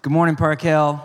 [0.00, 1.02] Good morning, Park Hill.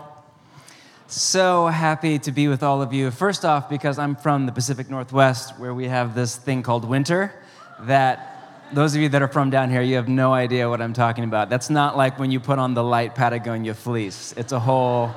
[1.08, 3.10] So happy to be with all of you.
[3.10, 7.34] First off, because I'm from the Pacific Northwest, where we have this thing called winter,
[7.80, 10.92] that those of you that are from down here, you have no idea what I'm
[10.92, 11.50] talking about.
[11.50, 15.12] That's not like when you put on the light Patagonia fleece, it's a whole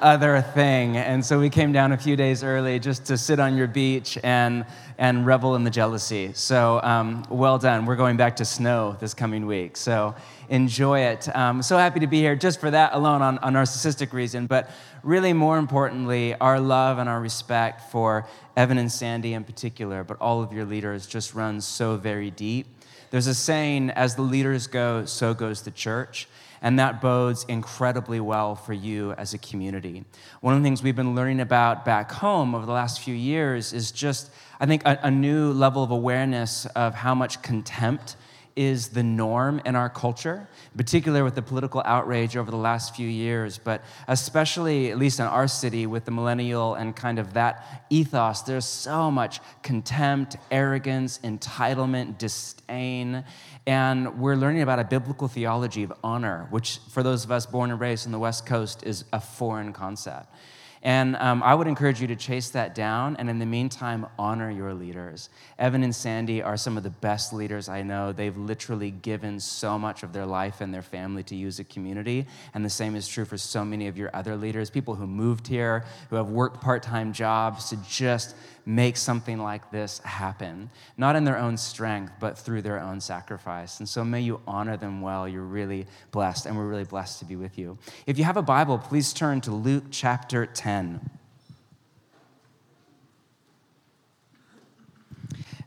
[0.00, 0.96] other thing.
[0.96, 4.18] And so we came down a few days early just to sit on your beach
[4.22, 4.64] and,
[4.98, 6.32] and revel in the jealousy.
[6.34, 7.86] So um, well done.
[7.86, 9.76] We're going back to snow this coming week.
[9.76, 10.14] So
[10.48, 11.34] enjoy it.
[11.36, 14.70] Um, so happy to be here just for that alone on a narcissistic reason, but
[15.02, 20.16] really more importantly, our love and our respect for Evan and Sandy in particular, but
[20.20, 22.66] all of your leaders just runs so very deep.
[23.10, 26.28] There's a saying, as the leaders go, so goes the church.
[26.62, 30.04] And that bodes incredibly well for you as a community.
[30.40, 33.72] One of the things we've been learning about back home over the last few years
[33.72, 38.16] is just, I think, a, a new level of awareness of how much contempt
[38.58, 43.06] is the norm in our culture, particularly with the political outrage over the last few
[43.06, 47.84] years, but especially, at least in our city, with the millennial and kind of that
[47.88, 48.42] ethos.
[48.42, 53.22] There's so much contempt, arrogance, entitlement, disdain.
[53.68, 57.70] And we're learning about a biblical theology of honor, which, for those of us born
[57.70, 60.32] and raised on the West Coast, is a foreign concept.
[60.82, 64.50] And um, I would encourage you to chase that down, and in the meantime, honor
[64.50, 65.28] your leaders.
[65.58, 68.10] Evan and Sandy are some of the best leaders I know.
[68.10, 72.26] They've literally given so much of their life and their family to use a community,
[72.54, 75.46] and the same is true for so many of your other leaders people who moved
[75.46, 78.34] here, who have worked part time jobs to just
[78.68, 83.78] make something like this happen, not in their own strength, but through their own sacrifice.
[83.78, 85.26] And so may you honor them well.
[85.26, 87.78] You're really blessed, and we're really blessed to be with you.
[88.06, 91.00] If you have a Bible, please turn to Luke chapter 10.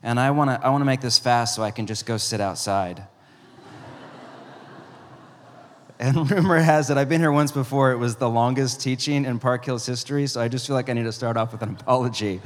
[0.03, 2.39] And I want to I wanna make this fast so I can just go sit
[2.39, 3.03] outside.
[5.99, 9.37] And rumor has it, I've been here once before, it was the longest teaching in
[9.37, 11.77] Park Hill's history, so I just feel like I need to start off with an
[11.79, 12.41] apology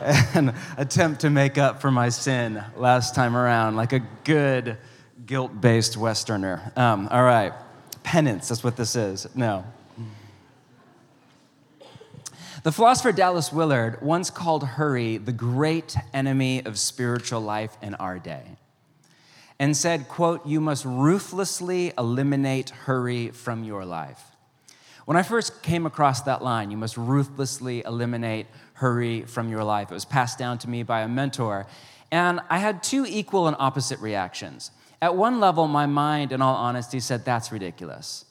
[0.00, 4.78] and attempt to make up for my sin last time around, like a good
[5.26, 6.72] guilt based Westerner.
[6.76, 7.52] Um, all right,
[8.02, 9.26] penance, that's what this is.
[9.34, 9.64] No.
[12.64, 18.18] The philosopher Dallas Willard once called hurry the great enemy of spiritual life in our
[18.18, 18.42] day
[19.60, 24.22] and said, quote, you must ruthlessly eliminate hurry from your life.
[25.04, 28.46] When I first came across that line, you must ruthlessly eliminate
[28.78, 29.90] hurry from your life.
[29.90, 31.66] It was passed down to me by a mentor.
[32.10, 34.70] And I had two equal and opposite reactions.
[35.00, 38.24] At one level, my mind, in all honesty, said, That's ridiculous.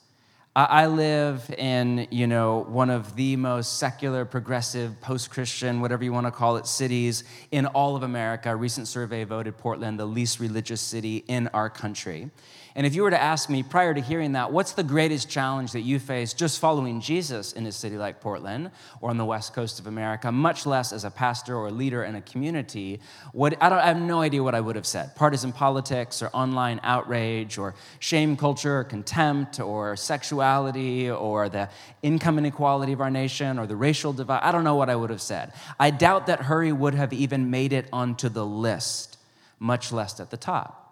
[0.56, 6.26] I live in, you know, one of the most secular, progressive, post-Christian, whatever you want
[6.26, 7.22] to call it, cities
[7.52, 8.50] in all of America.
[8.50, 12.30] A recent survey voted Portland the least religious city in our country.
[12.78, 15.72] And if you were to ask me prior to hearing that, what's the greatest challenge
[15.72, 19.52] that you face just following Jesus in a city like Portland or on the west
[19.52, 23.00] coast of America, much less as a pastor or a leader in a community,
[23.32, 25.16] what, I, don't, I have no idea what I would have said.
[25.16, 31.68] Partisan politics or online outrage or shame culture or contempt or sexuality or the
[32.04, 34.42] income inequality of our nation or the racial divide.
[34.44, 35.52] I don't know what I would have said.
[35.80, 39.18] I doubt that hurry would have even made it onto the list,
[39.58, 40.87] much less at the top.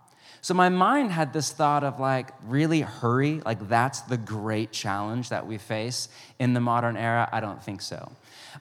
[0.46, 3.40] So my mind had this thought of like, really hurry?
[3.44, 6.08] Like, that's the great challenge that we face
[6.38, 7.28] in the modern era?
[7.32, 8.12] I don't think so.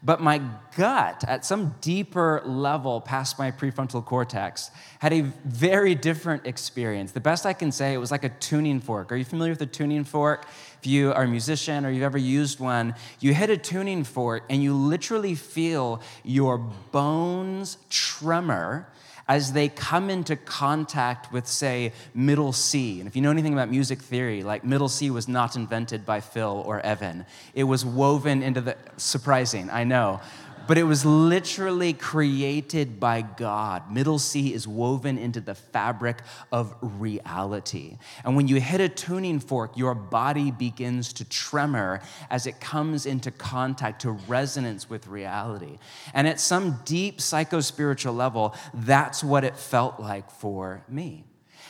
[0.01, 0.41] But my
[0.75, 7.12] gut, at some deeper level past my prefrontal cortex, had a very different experience.
[7.12, 9.12] The best I can say, it was like a tuning fork.
[9.12, 10.47] Are you familiar with a tuning fork?
[10.79, 14.44] If you are a musician or you've ever used one, you hit a tuning fork
[14.50, 18.88] and you literally feel your bones tremor
[19.28, 23.00] as they come into contact with, say, middle C.
[23.00, 26.22] And if you know anything about music theory, like middle C was not invented by
[26.22, 27.25] Phil or Evan.
[27.53, 30.22] It was woven into the, surprising, I know
[30.67, 33.91] but it was literally created by God.
[33.91, 36.21] Middle C is woven into the fabric
[36.51, 37.97] of reality.
[38.23, 43.06] And when you hit a tuning fork, your body begins to tremor as it comes
[43.06, 45.77] into contact, to resonance with reality.
[46.13, 51.25] And at some deep psycho-spiritual level, that's what it felt like for me.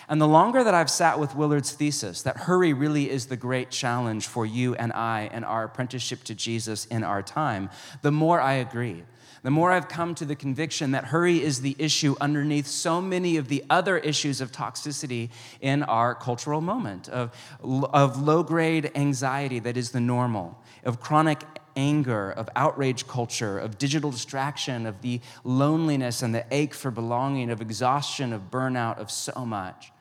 [0.08, 3.72] And the longer that I've sat with Willard's thesis, that hurry really is the great
[3.72, 7.70] challenge for you and I and our apprenticeship to Jesus in our time,
[8.02, 9.04] the more I agree.
[9.42, 13.38] The more I've come to the conviction that hurry is the issue underneath so many
[13.38, 15.30] of the other issues of toxicity
[15.62, 17.32] in our cultural moment, of,
[17.62, 21.44] of low grade anxiety that is the normal, of chronic
[21.76, 27.52] anger, of outrage culture, of digital distraction, of the loneliness and the ache for belonging,
[27.52, 29.92] of exhaustion, of burnout, of so much.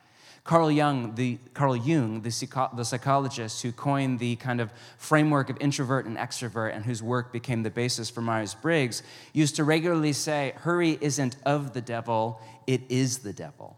[0.45, 5.57] Carl Jung, the, Carl Jung, the, the psychologist who coined the kind of framework of
[5.59, 9.01] introvert and extrovert and whose work became the basis for Myers Briggs,
[9.33, 13.75] used to regularly say, Hurry isn't of the devil, it is the devil.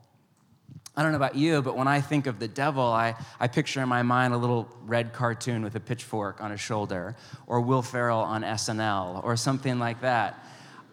[0.97, 3.81] I don't know about you, but when I think of the devil, I, I picture
[3.81, 7.15] in my mind a little red cartoon with a pitchfork on his shoulder,
[7.45, 10.43] or Will Ferrell on SNL, or something like that.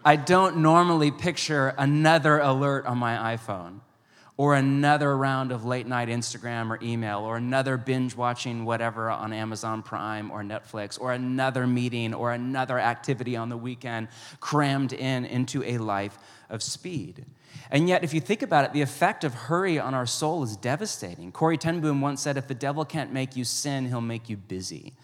[0.05, 3.81] I don't normally picture another alert on my iPhone
[4.37, 9.33] or another round of late night Instagram or email, or another binge watching whatever on
[9.33, 14.09] Amazon Prime or Netflix, or another meeting or another activity on the weekend
[14.41, 16.19] crammed in into a life
[16.51, 17.25] of speed.
[17.71, 20.57] And yet, if you think about it, the effect of hurry on our soul is
[20.57, 21.33] devastating.
[21.33, 24.37] Corrie ten Boom once said, If the devil can't make you sin, he'll make you
[24.37, 24.95] busy.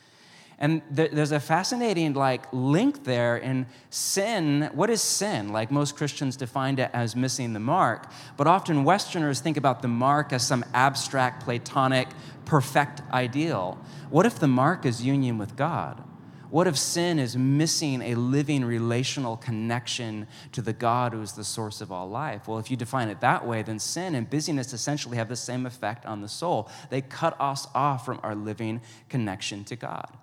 [0.62, 4.68] And there's a fascinating like link there in sin.
[4.74, 5.54] What is sin?
[5.54, 9.88] Like most Christians defined it as missing the mark, but often Westerners think about the
[9.88, 12.08] mark as some abstract, Platonic,
[12.44, 13.78] perfect ideal.
[14.10, 16.04] What if the mark is union with God?
[16.50, 21.44] What if sin is missing a living relational connection to the God who is the
[21.44, 22.48] source of all life?
[22.48, 25.64] Well, if you define it that way, then sin and busyness essentially have the same
[25.64, 26.68] effect on the soul.
[26.90, 30.18] They cut us off from our living connection to God.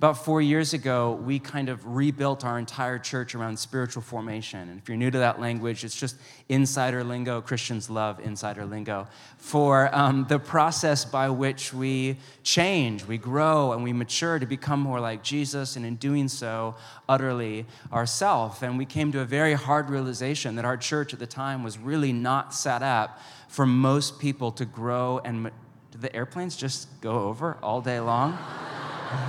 [0.00, 4.70] About four years ago, we kind of rebuilt our entire church around spiritual formation.
[4.70, 6.16] And if you're new to that language, it's just
[6.48, 7.42] insider lingo.
[7.42, 13.84] Christians love insider lingo for um, the process by which we change, we grow, and
[13.84, 16.76] we mature to become more like Jesus, and in doing so,
[17.06, 18.62] utterly ourself.
[18.62, 21.76] And we came to a very hard realization that our church at the time was
[21.76, 25.50] really not set up for most people to grow and.
[25.90, 28.38] Do the airplanes just go over all day long?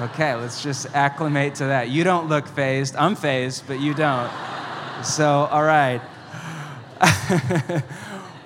[0.02, 1.90] Okay, let's just acclimate to that.
[1.90, 2.96] You don't look fazed.
[2.96, 4.32] I'm fazed, but you don't.
[5.04, 6.02] So, all right.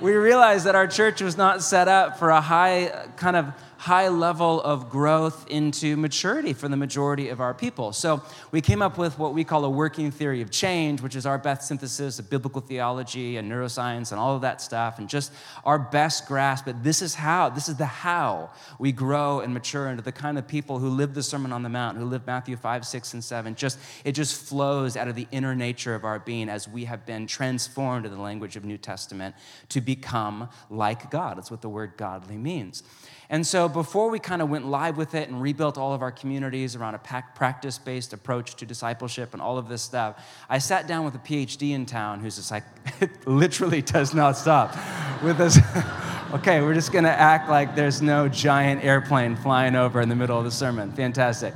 [0.01, 3.47] we realized that our church was not set up for a high kind of
[3.85, 7.93] high level of growth into maturity for the majority of our people.
[7.93, 11.27] So we came up with what we call a working theory of change, which is
[11.27, 15.31] our best synthesis of biblical theology and neuroscience and all of that stuff, and just
[15.65, 16.65] our best grasp.
[16.65, 18.49] But this is how, this is the how
[18.79, 21.69] we grow and mature into the kind of people who live the Sermon on the
[21.69, 23.53] Mount, who live Matthew 5, 6, and 7.
[23.53, 27.05] Just it just flows out of the inner nature of our being as we have
[27.05, 29.35] been transformed in the language of New Testament
[29.69, 31.37] to become like God.
[31.37, 32.81] That's what the word godly means.
[33.29, 36.11] And so before we kind of went live with it and rebuilt all of our
[36.11, 40.87] communities around a practice based approach to discipleship and all of this stuff, I sat
[40.87, 42.63] down with a PhD in town who's just like,
[43.25, 44.75] literally does not stop
[45.23, 45.57] with this.
[46.33, 50.15] okay, we're just going to act like there's no giant airplane flying over in the
[50.15, 50.91] middle of the sermon.
[50.91, 51.55] Fantastic.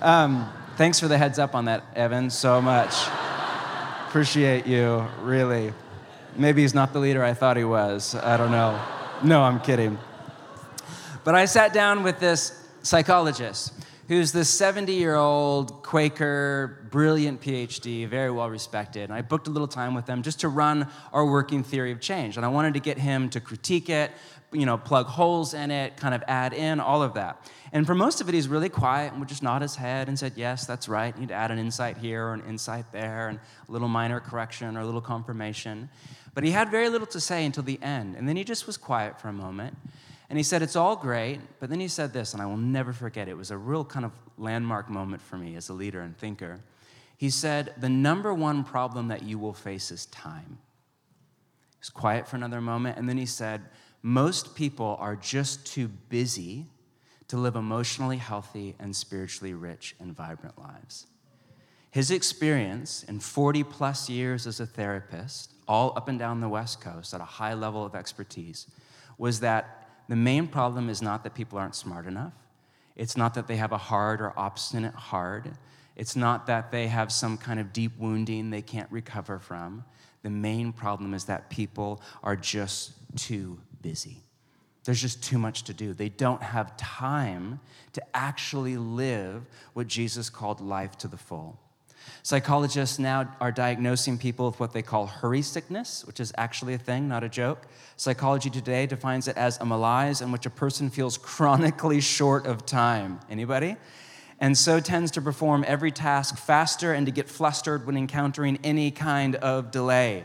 [0.00, 2.94] Um, thanks for the heads up on that, Evan, so much.
[4.08, 5.72] Appreciate you, really.
[6.36, 8.14] Maybe he's not the leader I thought he was.
[8.14, 8.80] I don't know.
[9.22, 9.98] No, I'm kidding.
[11.24, 13.72] But I sat down with this psychologist
[14.08, 19.04] who's this 70 year old Quaker, brilliant PhD, very well respected.
[19.04, 22.00] And I booked a little time with him just to run our working theory of
[22.00, 22.36] change.
[22.36, 24.10] And I wanted to get him to critique it,
[24.52, 27.50] you know, plug holes in it, kind of add in, all of that.
[27.72, 30.18] And for most of it, he's really quiet and would just nod his head and
[30.18, 31.14] said, Yes, that's right.
[31.14, 34.20] You need to add an insight here or an insight there, and a little minor
[34.20, 35.88] correction or a little confirmation.
[36.34, 38.16] But he had very little to say until the end.
[38.16, 39.76] And then he just was quiet for a moment.
[40.28, 41.40] And he said, It's all great.
[41.60, 43.36] But then he said this, and I will never forget it.
[43.36, 46.60] Was a real kind of landmark moment for me as a leader and thinker.
[47.16, 50.58] He said, The number one problem that you will face is time.
[51.72, 53.62] He was quiet for another moment, and then he said,
[54.02, 56.66] Most people are just too busy
[57.28, 61.06] to live emotionally healthy and spiritually rich and vibrant lives.
[61.90, 66.80] His experience in 40 plus years as a therapist, all up and down the West
[66.80, 68.66] Coast at a high level of expertise,
[69.16, 72.32] was that the main problem is not that people aren't smart enough.
[72.96, 75.46] It's not that they have a hard or obstinate heart.
[75.96, 79.84] It's not that they have some kind of deep wounding they can't recover from.
[80.22, 84.18] The main problem is that people are just too busy.
[84.84, 85.94] There's just too much to do.
[85.94, 87.60] They don't have time
[87.94, 91.58] to actually live what Jesus called life to the full.
[92.26, 96.78] Psychologists now are diagnosing people with what they call hurry sickness, which is actually a
[96.78, 97.66] thing, not a joke.
[97.98, 102.64] Psychology today defines it as a malaise in which a person feels chronically short of
[102.64, 103.20] time.
[103.28, 103.76] Anybody?
[104.40, 108.90] And so tends to perform every task faster and to get flustered when encountering any
[108.90, 110.24] kind of delay.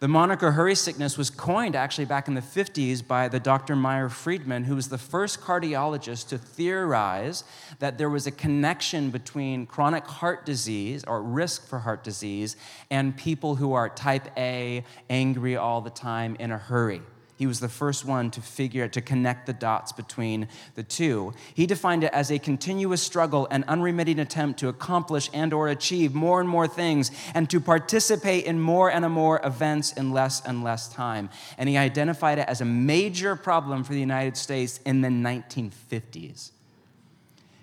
[0.00, 3.74] The moniker hurry sickness was coined actually back in the 50s by the Dr.
[3.74, 7.42] Meyer Friedman, who was the first cardiologist to theorize
[7.80, 12.56] that there was a connection between chronic heart disease or risk for heart disease
[12.92, 17.02] and people who are type A, angry all the time, in a hurry.
[17.38, 21.32] He was the first one to figure, to connect the dots between the two.
[21.54, 26.14] He defined it as a continuous struggle and unremitting attempt to accomplish and or achieve
[26.14, 30.64] more and more things and to participate in more and more events in less and
[30.64, 31.30] less time.
[31.56, 36.50] And he identified it as a major problem for the United States in the 1950s.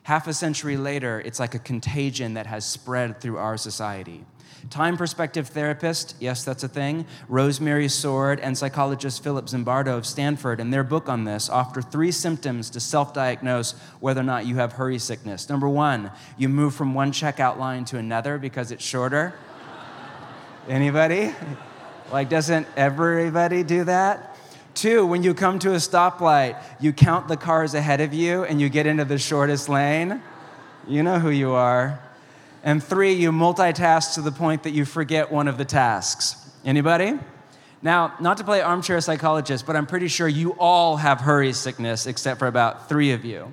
[0.03, 4.23] Half a century later, it's like a contagion that has spread through our society.
[4.69, 7.05] Time perspective therapist, yes, that's a thing.
[7.27, 12.11] Rosemary Sword and psychologist Philip Zimbardo of Stanford, in their book on this, offer three
[12.11, 15.49] symptoms to self diagnose whether or not you have hurry sickness.
[15.49, 19.33] Number one, you move from one checkout line to another because it's shorter.
[20.67, 21.31] Anybody?
[22.11, 24.35] Like, doesn't everybody do that?
[24.73, 28.59] Two, when you come to a stoplight, you count the cars ahead of you and
[28.59, 30.21] you get into the shortest lane.
[30.87, 31.99] You know who you are.
[32.65, 36.51] And three, you multitask to the point that you forget one of the tasks.
[36.65, 37.13] Anybody?
[37.83, 42.07] Now, not to play armchair psychologist, but I'm pretty sure you all have hurry sickness,
[42.07, 43.51] except for about three of you.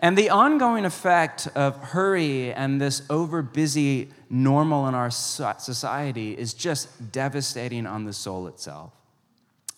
[0.00, 7.12] And the ongoing effect of hurry and this overbusy normal in our society is just
[7.12, 8.92] devastating on the soul itself.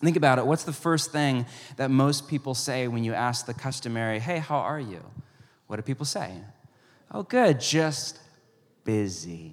[0.01, 0.47] Think about it.
[0.47, 4.59] What's the first thing that most people say when you ask the customary, hey, how
[4.59, 5.03] are you?
[5.67, 6.31] What do people say?
[7.11, 8.19] Oh, good, just
[8.87, 9.51] busy.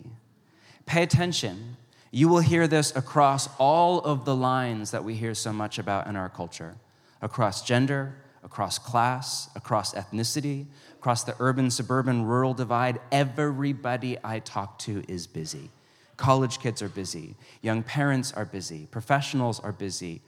[0.87, 1.77] Pay attention.
[2.13, 6.07] You will hear this across all of the lines that we hear so much about
[6.07, 6.77] in our culture
[7.21, 8.15] across gender,
[8.45, 10.67] across class, across ethnicity,
[10.99, 13.01] across the urban suburban rural divide.
[13.11, 15.71] Everybody I talk to is busy.
[16.17, 20.23] College kids are busy, young parents are busy, professionals are busy.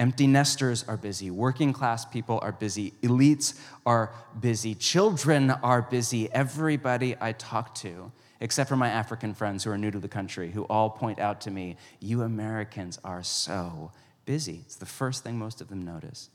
[0.00, 1.28] Empty nesters are busy.
[1.28, 2.92] Working class people are busy.
[3.02, 4.76] Elites are busy.
[4.76, 6.30] Children are busy.
[6.32, 10.50] Everybody I talk to except for my African friends who are new to the country,
[10.50, 13.92] who all point out to me, You Americans are so
[14.24, 14.62] busy.
[14.66, 16.30] It's the first thing most of them notice.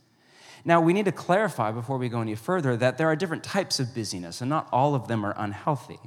[0.66, 3.80] Now, we need to clarify before we go any further that there are different types
[3.80, 6.00] of busyness, and not all of them are unhealthy.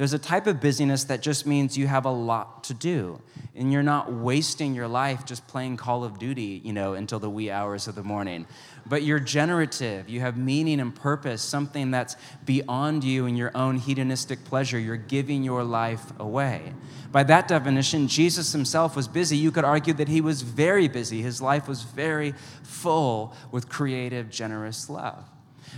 [0.00, 3.20] There's a type of busyness that just means you have a lot to do,
[3.54, 7.28] and you're not wasting your life just playing Call of Duty, you know, until the
[7.28, 8.46] wee hours of the morning
[8.86, 10.08] but you're generative.
[10.08, 14.78] You have meaning and purpose, something that's beyond you and your own hedonistic pleasure.
[14.78, 16.74] You're giving your life away.
[17.12, 19.36] By that definition, Jesus himself was busy.
[19.36, 21.22] You could argue that he was very busy.
[21.22, 25.24] His life was very full with creative, generous love.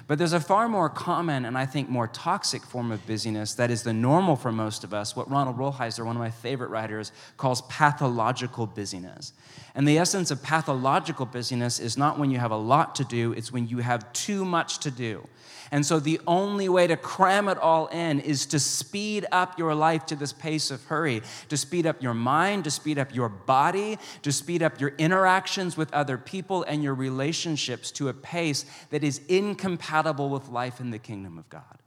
[0.06, 3.70] But there's a far more common and I think more toxic form of busyness that
[3.70, 7.12] is the normal for most of us, what Ronald Rolheiser, one of my favorite writers,
[7.36, 9.32] calls pathological busyness.
[9.74, 13.32] And the essence of pathological busyness is not when you have a lot to do,
[13.32, 15.26] it's when you have too much to do.
[15.72, 19.74] And so the only way to cram it all in is to speed up your
[19.74, 23.30] life to this pace of hurry, to speed up your mind, to speed up your
[23.30, 28.66] body, to speed up your interactions with other people and your relationships to a pace
[28.90, 31.78] that is incompatible with life in the kingdom of God.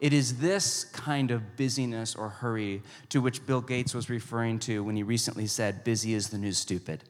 [0.00, 4.82] It is this kind of busyness or hurry to which Bill Gates was referring to
[4.82, 7.04] when he recently said, busy is the new stupid.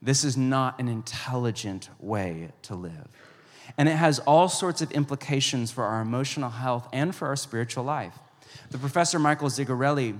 [0.00, 3.06] This is not an intelligent way to live.
[3.78, 7.84] And it has all sorts of implications for our emotional health and for our spiritual
[7.84, 8.18] life.
[8.70, 10.18] The professor Michael Zigarelli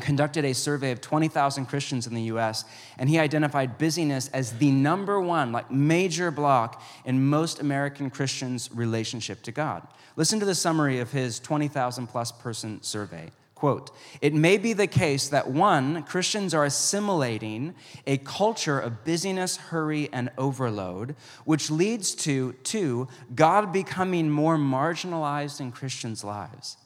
[0.00, 2.64] conducted a survey of 20,000 Christians in the US,
[2.98, 8.70] and he identified busyness as the number one, like major block in most American Christians'
[8.72, 9.86] relationship to God.
[10.16, 13.30] Listen to the summary of his 20,000 plus person survey.
[13.54, 17.74] Quote, it may be the case that one, Christians are assimilating
[18.06, 25.60] a culture of busyness, hurry, and overload, which leads to, two, God becoming more marginalized
[25.60, 26.76] in Christians' lives,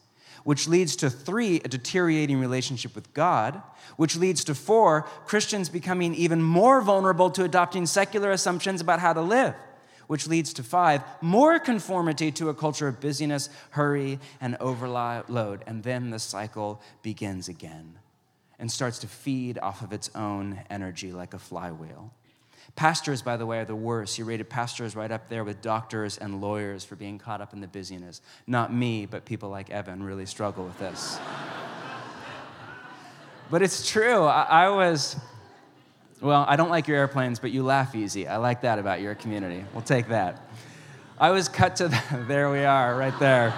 [0.44, 3.62] which leads to three, a deteriorating relationship with God,
[3.96, 9.14] which leads to four, Christians becoming even more vulnerable to adopting secular assumptions about how
[9.14, 9.54] to live
[10.08, 15.62] which leads to five, more conformity to a culture of busyness, hurry, and overload.
[15.66, 17.98] And then the cycle begins again
[18.58, 22.12] and starts to feed off of its own energy like a flywheel.
[22.74, 24.18] Pastors, by the way, are the worst.
[24.18, 27.60] You rated pastors right up there with doctors and lawyers for being caught up in
[27.60, 28.20] the busyness.
[28.46, 31.18] Not me, but people like Evan really struggle with this.
[33.50, 34.24] but it's true.
[34.24, 35.16] I, I was
[36.20, 38.26] well, I don't like your airplanes, but you laugh easy.
[38.26, 39.64] I like that about your community.
[39.72, 40.40] We'll take that.
[41.18, 43.54] I was cut to the, there we are, right there.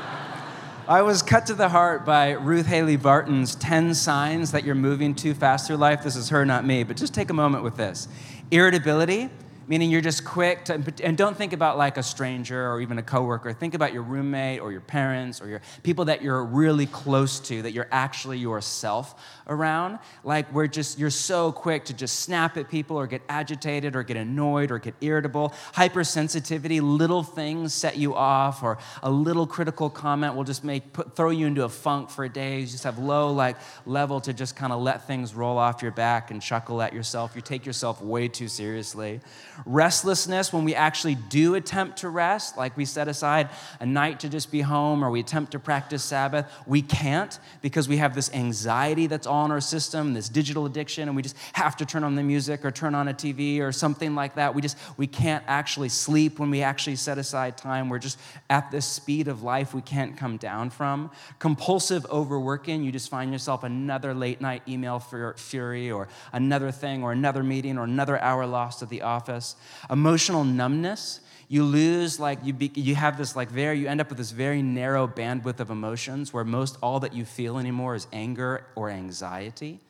[0.87, 5.14] I was cut to the heart by Ruth Haley Barton's 10 signs that you're moving
[5.14, 6.02] too fast through life.
[6.02, 8.09] This is her, not me, but just take a moment with this.
[8.50, 9.31] Irritability,
[9.69, 13.02] meaning you're just quick to, and don't think about like a stranger or even a
[13.02, 13.52] coworker.
[13.52, 17.62] Think about your roommate or your parents or your people that you're really close to,
[17.62, 19.99] that you're actually yourself around.
[20.25, 24.02] Like we're just, you're so quick to just snap at people or get agitated or
[24.02, 25.52] get annoyed or get irritable.
[25.75, 31.16] Hypersensitivity, little things set you off or a little critical comment will just make, put,
[31.16, 32.61] throw you into a funk for a day.
[32.61, 35.90] You just have low like level to just kind of let things roll off your
[35.90, 37.33] back and chuckle at yourself.
[37.35, 39.21] You take yourself way too seriously.
[39.66, 44.28] Restlessness, when we actually do attempt to rest, like we set aside a night to
[44.28, 48.33] just be home or we attempt to practice Sabbath, we can't because we have this
[48.33, 52.16] anxiety that's all our system, this digital addiction, and we just have to turn on
[52.16, 54.54] the music or turn on a TV or something like that.
[54.54, 57.88] We just, we can't actually sleep when we actually set aside time.
[57.88, 58.18] We're just
[58.49, 61.12] at this speed of life we can't come down from.
[61.38, 67.04] Compulsive overworking, you just find yourself another late night email for fury or another thing
[67.04, 69.54] or another meeting or another hour lost at the office.
[69.90, 71.20] Emotional numbness,
[71.50, 74.30] you lose like you, be, you have this like very you end up with this
[74.30, 78.88] very narrow bandwidth of emotions where most all that you feel anymore is anger or
[78.88, 79.80] anxiety.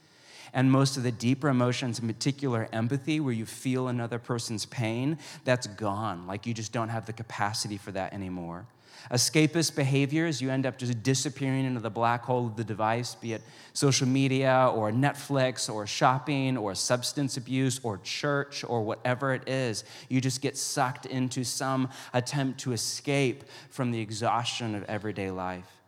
[0.55, 5.19] And most of the deeper emotions in particular empathy where you feel another person's pain
[5.45, 6.27] that's gone.
[6.27, 8.65] Like you just don't have the capacity for that anymore
[9.11, 13.33] Escapist behaviors, you end up just disappearing into the black hole of the device, be
[13.33, 13.43] it
[13.73, 19.85] social media or Netflix or shopping or substance abuse or church or whatever it is.
[20.09, 25.80] You just get sucked into some attempt to escape from the exhaustion of everyday life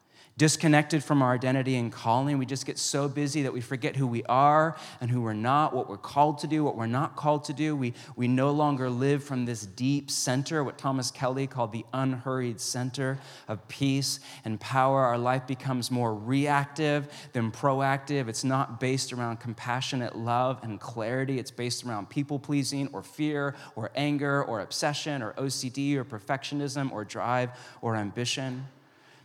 [0.43, 2.37] disconnected from our identity and calling.
[2.37, 5.73] We just get so busy that we forget who we are and who we're not,
[5.73, 7.77] what we're called to do, what we're not called to do.
[7.77, 12.61] We, we no longer live from this deep center, what Thomas Kelly called the unhurried
[12.61, 15.05] center of peace and power.
[15.05, 18.27] Our life becomes more reactive than proactive.
[18.27, 23.55] It's not based around compassionate love and clarity, it's based around people pleasing or fear
[23.77, 28.67] or anger or obsession or OCD or perfectionism or drive or ambition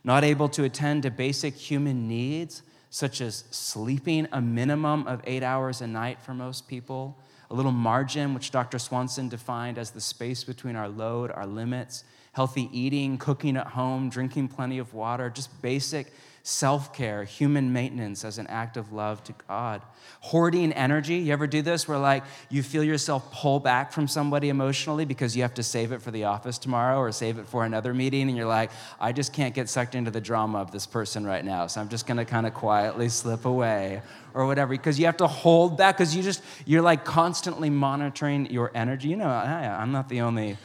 [0.04, 5.44] not able to attend to basic human needs, such as sleeping a minimum of eight
[5.44, 7.18] hours a night for most people,
[7.50, 8.80] a little margin, which Dr.
[8.80, 14.10] Swenson defined as the space between our load, our limits, healthy eating, cooking at home,
[14.10, 16.14] drinking plenty of water, just basic
[16.48, 19.82] self care, human maintenance as an act of love to God.
[20.22, 21.16] Hoarding energy.
[21.16, 25.36] You ever do this where, like, you feel yourself pull back from somebody emotionally because
[25.36, 28.30] you have to save it for the office tomorrow or save it for another meeting,
[28.30, 31.44] and you're like, I just can't get sucked into the drama of this person right
[31.44, 34.02] now, so I'm just gonna kind of quietly slip away
[34.34, 38.50] or whatever because you have to hold back because you just, you're like constantly monitoring
[38.50, 39.10] your energy.
[39.10, 40.58] You know, I'm not the only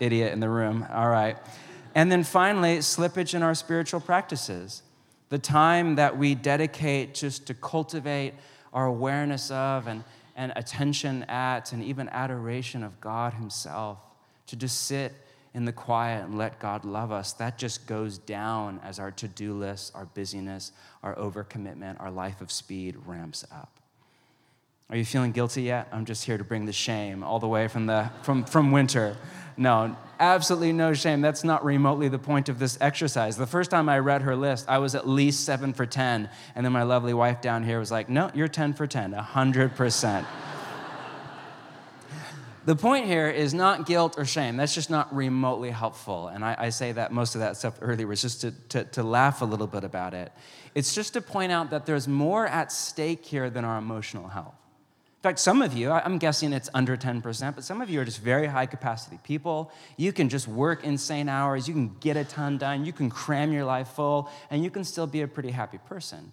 [0.00, 0.84] idiot in the room.
[0.92, 1.36] All right.
[1.94, 4.82] And then finally, slippage in our spiritual practices
[5.28, 8.34] the time that we dedicate just to cultivate
[8.72, 10.04] our awareness of and,
[10.36, 13.98] and attention at and even adoration of God Himself,
[14.46, 15.12] to just sit
[15.54, 19.28] in the quiet and let God love us, that just goes down as our to
[19.28, 23.77] do list, our busyness, our overcommitment, our life of speed ramps up.
[24.90, 25.88] Are you feeling guilty yet?
[25.92, 29.18] I'm just here to bring the shame all the way from, the, from, from winter.
[29.58, 31.20] No, absolutely no shame.
[31.20, 33.36] That's not remotely the point of this exercise.
[33.36, 36.30] The first time I read her list, I was at least seven for 10.
[36.54, 40.24] And then my lovely wife down here was like, no, you're 10 for 10, 100%.
[42.64, 44.56] the point here is not guilt or shame.
[44.56, 46.28] That's just not remotely helpful.
[46.28, 49.02] And I, I say that most of that stuff earlier was just to, to, to
[49.02, 50.32] laugh a little bit about it.
[50.74, 54.54] It's just to point out that there's more at stake here than our emotional health.
[55.18, 58.04] In fact, some of you, I'm guessing it's under 10%, but some of you are
[58.04, 59.72] just very high capacity people.
[59.96, 63.52] You can just work insane hours, you can get a ton done, you can cram
[63.52, 66.32] your life full, and you can still be a pretty happy person.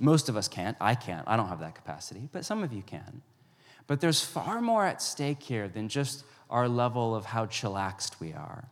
[0.00, 0.76] Most of us can't.
[0.80, 1.22] I can't.
[1.28, 3.22] I don't have that capacity, but some of you can.
[3.86, 8.32] But there's far more at stake here than just our level of how chillaxed we
[8.32, 8.68] are.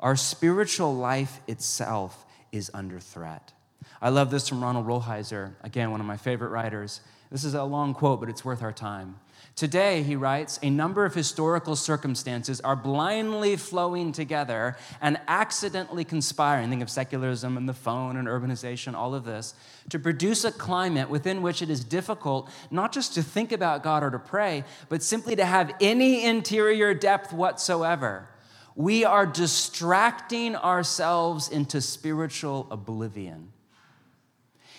[0.00, 3.54] Our spiritual life itself is under threat.
[4.02, 7.00] I love this from Ronald Rolheiser, again, one of my favorite writers.
[7.32, 9.16] This is a long quote, but it's worth our time.
[9.56, 16.68] Today, he writes, a number of historical circumstances are blindly flowing together and accidentally conspiring.
[16.68, 19.54] Think of secularism and the phone and urbanization, all of this,
[19.88, 24.02] to produce a climate within which it is difficult not just to think about God
[24.02, 28.28] or to pray, but simply to have any interior depth whatsoever.
[28.74, 33.52] We are distracting ourselves into spiritual oblivion.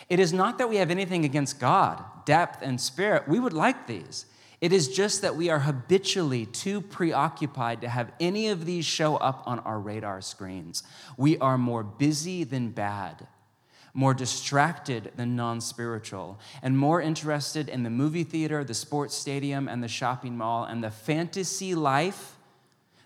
[0.10, 3.28] It is not that we have anything against God, depth, and spirit.
[3.28, 4.26] We would like these.
[4.62, 9.18] It is just that we are habitually too preoccupied to have any of these show
[9.18, 10.84] up on our radar screens.
[11.18, 13.28] We are more busy than bad.
[13.94, 19.68] more distracted than non spiritual, and more interested in the movie theater, the sports stadium,
[19.68, 22.36] and the shopping mall, and the fantasy life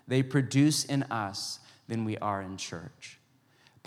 [0.06, 3.17] they produce in us than we are in church.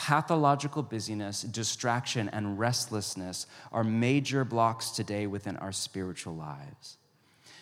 [0.02, 6.98] Pathological busyness, distraction, and restlessness are major blocks today within our spiritual lives.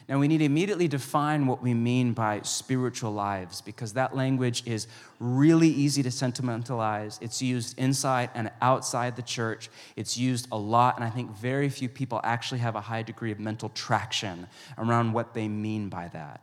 [0.08, 4.64] Now, we need to immediately define what we mean by spiritual lives because that language
[4.66, 4.88] is
[5.20, 7.20] really easy to sentimentalize.
[7.22, 9.70] It's used inside and outside the church.
[9.98, 13.34] It's used a lot, and I think very few people actually have a high degree
[13.34, 14.48] of mental traction
[14.78, 16.40] around what they mean by that.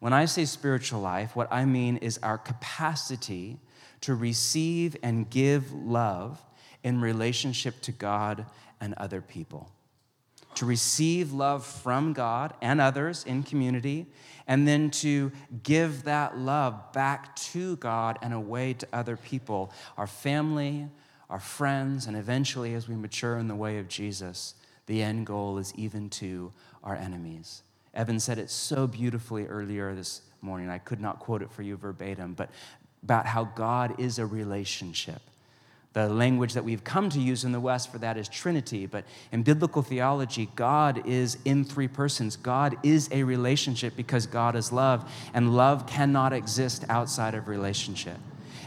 [0.00, 3.58] When I say spiritual life, what I mean is our capacity
[4.04, 6.42] to receive and give love
[6.82, 8.46] in relationship to God
[8.80, 9.70] and other people
[10.54, 14.06] to receive love from God and others in community,
[14.46, 20.06] and then to give that love back to God and away to other people, our
[20.06, 20.88] family,
[21.30, 24.54] our friends, and eventually, as we mature in the way of Jesus,
[24.86, 27.62] the end goal is even to our enemies.
[27.94, 30.68] Evan said it so beautifully earlier this morning.
[30.68, 32.50] I could not quote it for you verbatim, but
[33.04, 35.20] about how God is a relationship.
[35.92, 39.04] The language that we've come to use in the West for that is Trinity, but
[39.30, 42.34] in biblical theology, God is in three persons.
[42.34, 48.16] God is a relationship because God is love, and love cannot exist outside of relationship.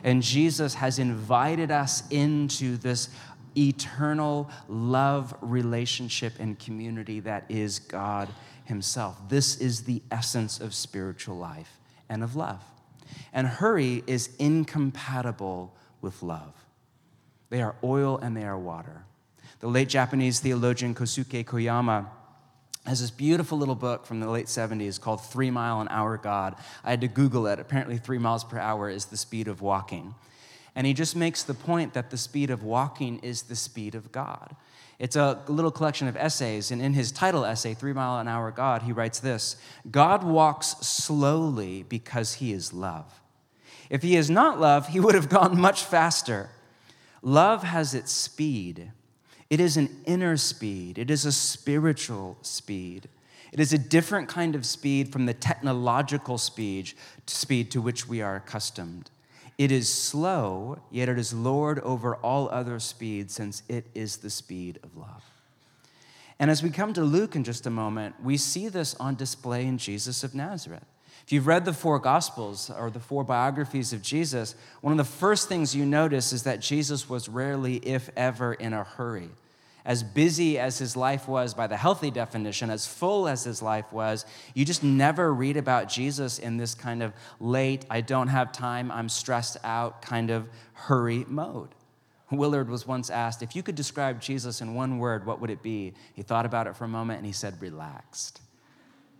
[0.05, 3.09] And Jesus has invited us into this
[3.57, 8.29] eternal love relationship and community that is God
[8.63, 9.17] Himself.
[9.27, 12.63] This is the essence of spiritual life and of love.
[13.33, 16.53] And hurry is incompatible with love.
[17.49, 19.05] They are oil and they are water.
[19.59, 22.07] The late Japanese theologian Kosuke Koyama
[22.85, 26.55] has this beautiful little book from the late 70s called Three Mile an Hour God.
[26.83, 27.59] I had to Google it.
[27.59, 30.15] Apparently, three miles per hour is the speed of walking.
[30.77, 34.11] And he just makes the point that the speed of walking is the speed of
[34.11, 34.55] God.
[34.99, 38.51] It's a little collection of essays, and in his title essay, Three Mile an Hour
[38.51, 39.55] God, he writes this
[39.89, 43.21] God walks slowly because he is love.
[43.89, 46.51] If he is not love, he would have gone much faster.
[47.23, 48.91] Love has its speed.
[49.49, 53.09] It is an inner speed, it is a spiritual speed.
[53.51, 56.93] It is a different kind of speed from the technological speed,
[57.25, 59.09] speed to which we are accustomed.
[59.57, 64.29] It is slow, yet it is Lord over all other speeds, since it is the
[64.29, 65.23] speed of love.
[66.39, 69.65] And as we come to Luke in just a moment, we see this on display
[69.65, 70.85] in Jesus of Nazareth.
[71.25, 75.03] If you've read the four Gospels or the four biographies of Jesus, one of the
[75.03, 79.29] first things you notice is that Jesus was rarely, if ever, in a hurry.
[79.87, 83.93] As busy as his life was by the healthy definition, as full as his life
[83.93, 88.51] was, you just never read about Jesus in this kind of late, I don't have
[88.51, 91.69] time, I'm stressed out kind of hurry mode.
[92.29, 95.63] Willard was once asked, if you could describe Jesus in one word, what would it
[95.63, 95.93] be?
[96.13, 98.41] He thought about it for a moment and he said, relaxed.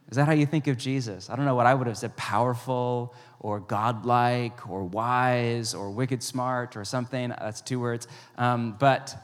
[0.10, 1.30] Is that how you think of Jesus?
[1.30, 6.22] I don't know what I would have said powerful or godlike or wise or wicked
[6.22, 7.30] smart or something.
[7.30, 8.08] That's two words.
[8.38, 9.16] Um, but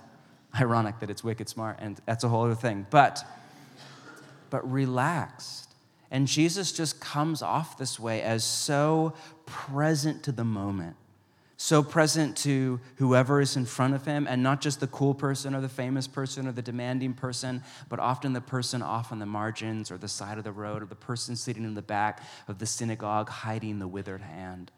[0.60, 2.86] ironic that it's wicked smart, and that's a whole other thing.
[2.90, 3.24] But,
[4.50, 5.70] but relaxed.
[6.12, 9.14] And Jesus just comes off this way as so
[9.46, 10.96] present to the moment
[11.64, 15.56] so present to whoever is in front of him, and not just the cool person
[15.56, 19.26] or the famous person or the demanding person, but often the person off on the
[19.26, 22.60] margins or the side of the road or the person sitting in the back of
[22.60, 24.72] the synagogue hiding the withered hand.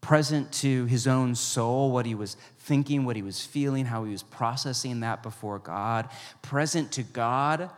[0.00, 4.12] Present to his own soul, what he was thinking, what he was feeling, how he
[4.12, 6.08] was processing that before God.
[6.42, 7.70] Present to God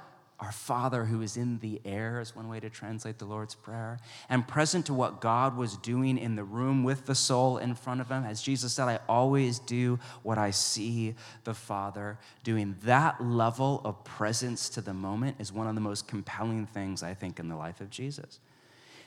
[0.42, 4.00] our Father who is in the air, is one way to translate the Lord's Prayer,
[4.28, 8.00] and present to what God was doing in the room with the soul in front
[8.00, 8.24] of him.
[8.24, 12.74] As Jesus said, I always do what I see the Father doing.
[12.82, 17.14] That level of presence to the moment is one of the most compelling things, I
[17.14, 18.40] think, in the life of Jesus.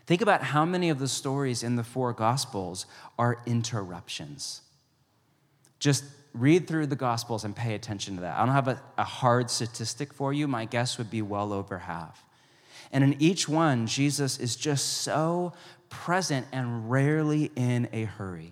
[0.06, 2.86] Think about how many of the stories in the four Gospels
[3.18, 4.62] are interruptions.
[5.80, 8.38] Just read through the Gospels and pay attention to that.
[8.38, 10.48] I don't have a, a, hard statistic for you.
[10.48, 12.24] My guess would be well over half.
[12.92, 15.54] And in each one, Jesus is just so
[15.90, 18.52] present and rarely in a hurry.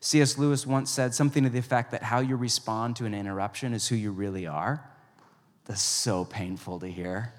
[0.00, 0.38] C.S.
[0.38, 3.88] Lewis once said something to the effect that how you respond to an interruption is
[3.88, 4.82] who you really are.
[5.66, 7.32] That's so painful to hear,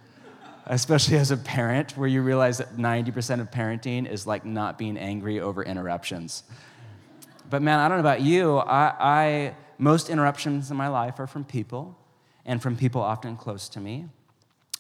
[0.66, 4.98] especially as a parent, where you realize that 90% of parenting is like not being
[4.98, 6.44] angry over interruptions.
[7.50, 8.58] But man, I don't know about you.
[8.58, 11.98] I, I most interruptions in my life are from people
[12.46, 14.06] and from people often close to me.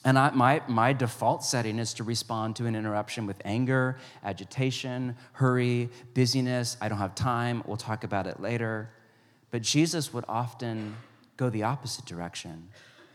[0.03, 5.15] And I, my, my default setting is to respond to an interruption with anger, agitation,
[5.33, 6.77] hurry, busyness.
[6.81, 7.61] I don't have time.
[7.67, 8.89] We'll talk about it later.
[9.51, 10.95] But Jesus would often
[11.37, 12.69] go the opposite direction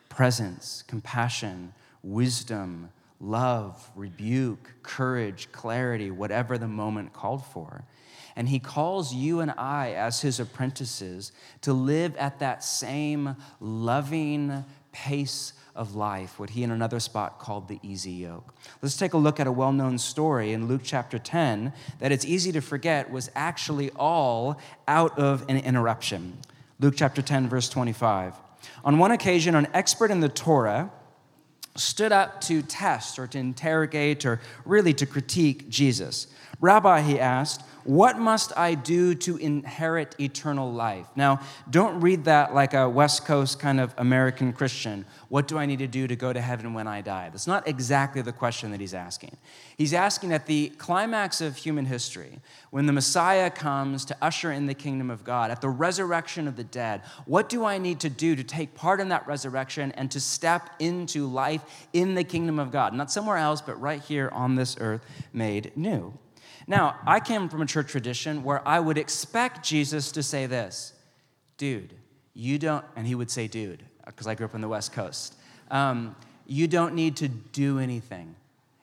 [0.08, 1.74] presence, compassion,
[2.06, 2.88] wisdom,
[3.20, 7.84] love, rebuke, courage, clarity, whatever the moment called for.
[8.36, 14.64] And he calls you and I, as his apprentices, to live at that same loving
[14.92, 18.54] pace of life, what he in another spot called the easy yoke.
[18.82, 22.24] Let's take a look at a well known story in Luke chapter 10 that it's
[22.24, 26.38] easy to forget was actually all out of an interruption.
[26.78, 28.34] Luke chapter 10, verse 25.
[28.84, 30.90] On one occasion, an expert in the Torah
[31.78, 36.26] stood up to test or to interrogate or really to critique Jesus.
[36.60, 41.06] Rabbi, he asked, what must I do to inherit eternal life?
[41.14, 45.04] Now, don't read that like a West Coast kind of American Christian.
[45.28, 47.28] What do I need to do to go to heaven when I die?
[47.28, 49.36] That's not exactly the question that he's asking.
[49.76, 54.66] He's asking at the climax of human history, when the Messiah comes to usher in
[54.66, 58.10] the kingdom of God, at the resurrection of the dead, what do I need to
[58.10, 62.58] do to take part in that resurrection and to step into life in the kingdom
[62.58, 62.94] of God?
[62.94, 66.18] Not somewhere else, but right here on this earth made new.
[66.66, 70.92] Now, I came from a church tradition where I would expect Jesus to say this
[71.58, 71.94] dude,
[72.34, 75.34] you don't, and he would say dude, because I grew up on the West Coast.
[75.70, 76.14] Um,
[76.46, 78.34] you don't need to do anything.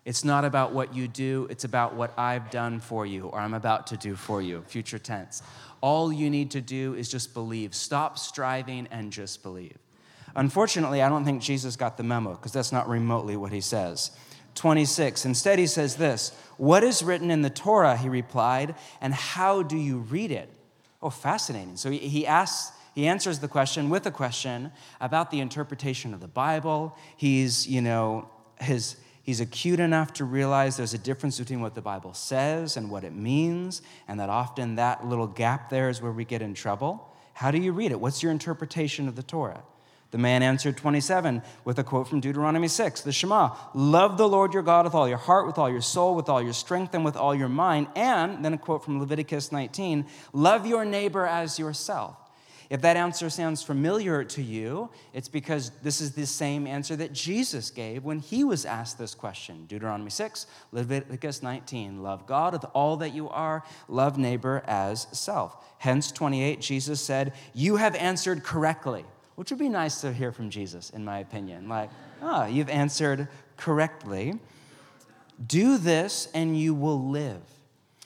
[0.06, 3.54] It's not about what you do, it's about what I've done for you or I'm
[3.54, 5.42] about to do for you, future tense.
[5.80, 7.74] All you need to do is just believe.
[7.74, 9.78] Stop striving and just believe.
[10.36, 14.12] Unfortunately, I don't think Jesus got the memo because that's not remotely what he says.
[14.56, 15.26] 26.
[15.26, 17.98] Instead, he says this What is written in the Torah?
[17.98, 20.50] He replied, and how do you read it?
[21.02, 21.76] Oh, fascinating.
[21.76, 26.28] So he asks, he answers the question with a question about the interpretation of the
[26.28, 26.96] Bible.
[27.18, 28.30] He's, you know,
[28.62, 32.90] his, he's acute enough to realize there's a difference between what the Bible says and
[32.92, 36.54] what it means, and that often that little gap there is where we get in
[36.54, 37.10] trouble.
[37.34, 38.00] How do you read it?
[38.00, 39.64] What's your interpretation of the Torah?
[40.14, 44.54] The man answered 27 with a quote from Deuteronomy 6, the Shema Love the Lord
[44.54, 47.04] your God with all your heart, with all your soul, with all your strength, and
[47.04, 47.88] with all your mind.
[47.96, 52.16] And then a quote from Leviticus 19 Love your neighbor as yourself.
[52.70, 57.12] If that answer sounds familiar to you, it's because this is the same answer that
[57.12, 62.04] Jesus gave when he was asked this question Deuteronomy 6, Leviticus 19.
[62.04, 65.58] Love God with all that you are, love neighbor as self.
[65.80, 70.50] Hence, 28, Jesus said, You have answered correctly which would be nice to hear from
[70.50, 71.68] Jesus, in my opinion.
[71.68, 71.90] Like,
[72.22, 74.40] ah, oh, you've answered correctly.
[75.46, 77.42] Do this and you will live.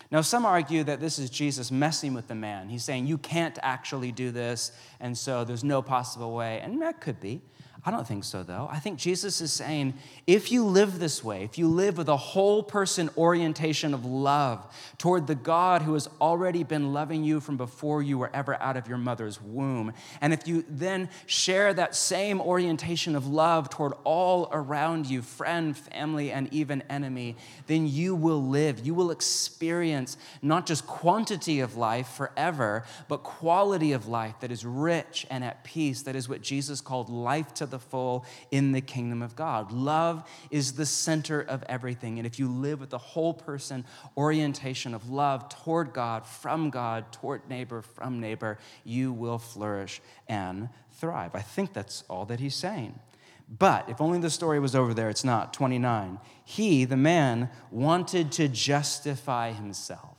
[0.10, 2.70] Now, some argue that this is Jesus messing with the man.
[2.70, 6.62] He's saying, You can't actually do this, and so there's no possible way.
[6.62, 7.42] And that could be.
[7.86, 8.68] I don't think so, though.
[8.70, 9.94] I think Jesus is saying
[10.26, 14.66] if you live this way, if you live with a whole person orientation of love
[14.98, 18.78] toward the God who has already been loving you from before you were ever out
[18.78, 23.94] of your mother's womb, and if you then share that same orientation of love toward
[24.04, 27.36] all around you, friend, family, and even enemy,
[27.68, 28.86] then you will live.
[28.86, 34.66] You will experience not just quantity of life forever, but quality of life that is
[34.66, 36.02] rich and at peace.
[36.02, 39.72] That is what Jesus called life to the full in the kingdom of God.
[39.72, 42.18] Love is the center of everything.
[42.18, 47.12] And if you live with the whole person orientation of love toward God, from God,
[47.12, 51.36] toward neighbor, from neighbor, you will flourish and thrive.
[51.36, 53.00] I think that's all that he's saying.
[53.50, 55.54] But if only the story was over there, it's not.
[55.54, 56.20] 29.
[56.44, 60.18] He, the man, wanted to justify himself.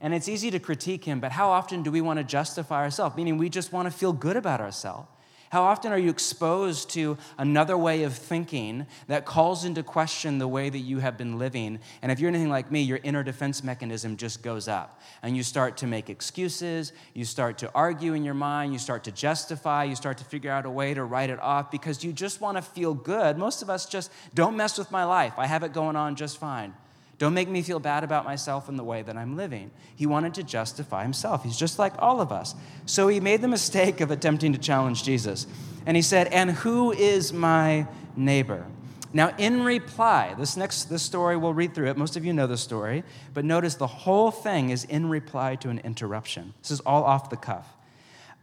[0.00, 3.16] And it's easy to critique him, but how often do we want to justify ourselves?
[3.16, 5.08] Meaning we just want to feel good about ourselves.
[5.50, 10.46] How often are you exposed to another way of thinking that calls into question the
[10.46, 11.80] way that you have been living?
[12.02, 15.00] And if you're anything like me, your inner defense mechanism just goes up.
[15.22, 19.02] And you start to make excuses, you start to argue in your mind, you start
[19.04, 22.12] to justify, you start to figure out a way to write it off because you
[22.12, 23.36] just want to feel good.
[23.36, 25.34] Most of us just don't mess with my life.
[25.36, 26.74] I have it going on just fine.
[27.20, 29.70] Don't make me feel bad about myself and the way that I'm living.
[29.94, 31.44] He wanted to justify himself.
[31.44, 32.54] He's just like all of us.
[32.86, 35.46] So he made the mistake of attempting to challenge Jesus.
[35.84, 38.66] And he said, And who is my neighbor?
[39.12, 41.98] Now, in reply, this next this story, we'll read through it.
[41.98, 43.04] Most of you know the story,
[43.34, 46.54] but notice the whole thing is in reply to an interruption.
[46.62, 47.76] This is all off the cuff.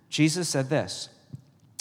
[0.08, 1.10] Jesus said this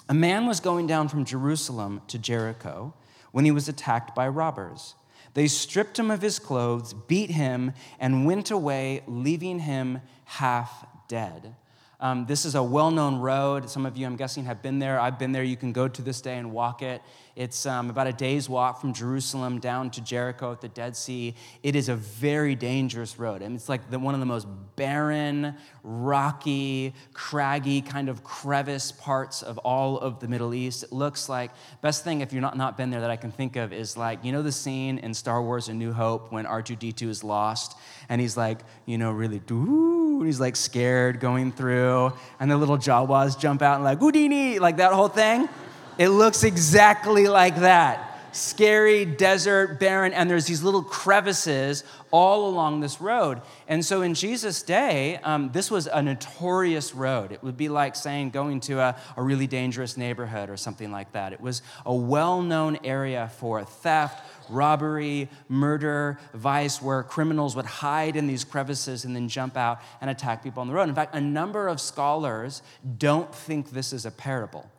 [0.09, 2.95] A man was going down from Jerusalem to Jericho
[3.33, 4.95] when he was attacked by robbers.
[5.37, 11.55] They stripped him of his clothes, beat him, and went away, leaving him half dead.
[12.01, 13.68] Um, this is a well known road.
[13.68, 14.99] Some of you, I'm guessing, have been there.
[14.99, 15.42] I've been there.
[15.42, 17.03] You can go to this day and walk it.
[17.37, 21.35] It's um, about a day's walk from Jerusalem down to Jericho at the Dead Sea.
[21.62, 23.42] It is a very dangerous road.
[23.42, 29.42] Mean, it's like the, one of the most barren, rocky, craggy, kind of crevice parts
[29.42, 30.85] of all of the Middle East.
[30.85, 31.51] It looks like,
[31.83, 34.25] best thing if you're not, not been there that I can think of is like,
[34.25, 37.77] you know, the scene in Star Wars A New Hope when R2D2 is lost
[38.09, 42.79] and he's like, you know, really, doo, he's like scared going through, and the little
[42.79, 45.51] Jawas jump out and like, Houdini, like that whole thing.
[45.99, 48.13] It looks exactly like that.
[48.33, 53.41] Scary, desert, barren, and there's these little crevices all along this road.
[53.67, 57.33] And so in Jesus' day, um, this was a notorious road.
[57.33, 61.13] It would be like saying going to a, a really dangerous neighborhood or something like
[61.13, 61.33] that.
[61.33, 68.17] It was a well known area for theft, robbery, murder, vice, where criminals would hide
[68.17, 70.91] in these crevices and then jump out and attack people on the road.
[70.91, 72.61] In fact, a number of scholars
[72.99, 74.71] don't think this is a parable.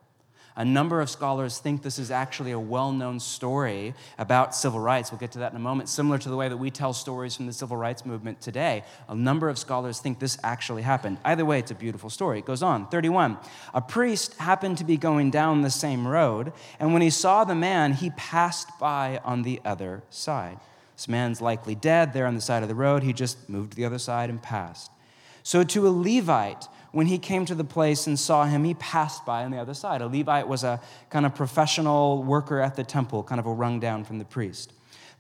[0.58, 5.12] A number of scholars think this is actually a well known story about civil rights.
[5.12, 7.36] We'll get to that in a moment, similar to the way that we tell stories
[7.36, 8.84] from the civil rights movement today.
[9.08, 11.20] A number of scholars think this actually happened.
[11.24, 12.40] Either way, it's a beautiful story.
[12.40, 12.88] It goes on.
[12.88, 13.38] 31.
[13.76, 17.54] A priest happened to be going down the same road, and when he saw the
[17.54, 20.60] man, he passed by on the other side.
[20.96, 23.04] This man's likely dead there on the side of the road.
[23.04, 24.90] He just moved to the other side and passed.
[25.44, 26.68] So, to a Levite,
[26.98, 29.76] when he came to the place and saw him, he passed by on the other
[29.76, 30.02] side.
[30.02, 30.82] A Levite was a
[31.12, 34.74] kind of professional worker at the temple, kind of a rung down from the priest.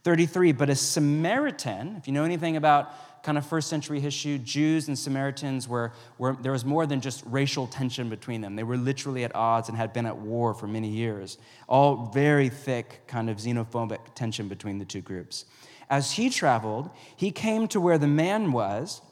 [0.03, 4.87] 33, but a Samaritan, if you know anything about kind of first century history, Jews
[4.87, 8.55] and Samaritans were, were, there was more than just racial tension between them.
[8.55, 11.37] They were literally at odds and had been at war for many years.
[11.69, 15.45] All very thick, kind of xenophobic tension between the two groups.
[15.91, 19.03] As he traveled, he came to where the man was,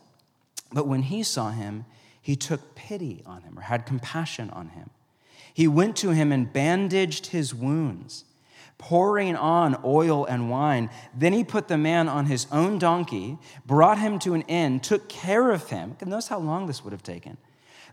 [0.74, 1.86] but when he saw him,
[2.26, 4.90] he took pity on him or had compassion on him.
[5.54, 8.26] He went to him and bandaged his wounds,
[8.80, 10.90] pouring on oil and wine.
[11.16, 15.08] Then he put the man on his own donkey, brought him to an inn, took
[15.08, 15.98] care of him.
[16.04, 17.38] Notice how long this would have taken.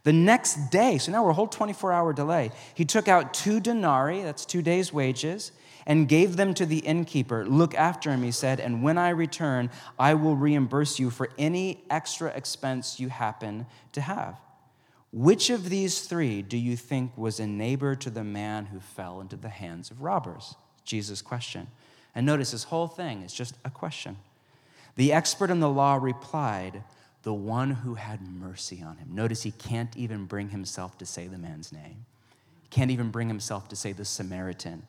[0.02, 3.60] The next day, so now we're a whole 24 hour delay, he took out two
[3.60, 5.52] denarii, that's two days' wages,
[5.86, 7.46] and gave them to the innkeeper.
[7.46, 11.84] Look after him, he said, and when I return, I will reimburse you for any
[11.90, 14.36] extra expense you happen to have.
[15.12, 19.20] Which of these three do you think was a neighbor to the man who fell
[19.20, 20.54] into the hands of robbers?
[20.84, 21.66] Jesus' question.
[22.14, 24.16] And notice this whole thing is just a question.
[24.96, 26.82] The expert in the law replied,
[27.22, 29.08] The one who had mercy on him.
[29.12, 32.04] Notice he can't even bring himself to say the man's name,
[32.62, 34.82] he can't even bring himself to say the Samaritan.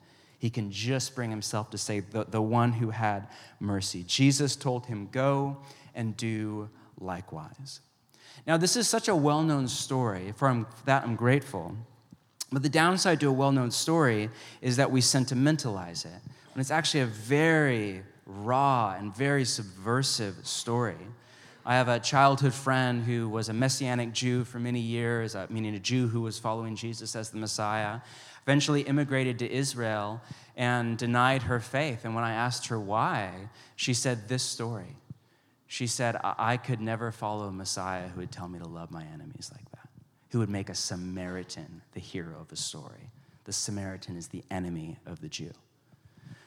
[0.44, 3.28] He can just bring himself to say, the, the one who had
[3.60, 4.04] mercy.
[4.06, 5.56] Jesus told him, Go
[5.94, 6.68] and do
[7.00, 7.80] likewise.
[8.46, 10.34] Now, this is such a well known story.
[10.36, 11.74] For that, I'm grateful.
[12.52, 14.28] But the downside to a well known story
[14.60, 16.20] is that we sentimentalize it.
[16.52, 21.06] And it's actually a very raw and very subversive story.
[21.64, 25.74] I have a childhood friend who was a Messianic Jew for many years, uh, meaning
[25.74, 28.00] a Jew who was following Jesus as the Messiah
[28.46, 30.20] eventually immigrated to Israel
[30.56, 32.04] and denied her faith.
[32.04, 34.96] And when I asked her why, she said this story.
[35.66, 39.04] She said, I could never follow a Messiah who would tell me to love my
[39.12, 39.88] enemies like that,
[40.30, 43.10] who would make a Samaritan the hero of a story.
[43.44, 45.50] The Samaritan is the enemy of the Jew.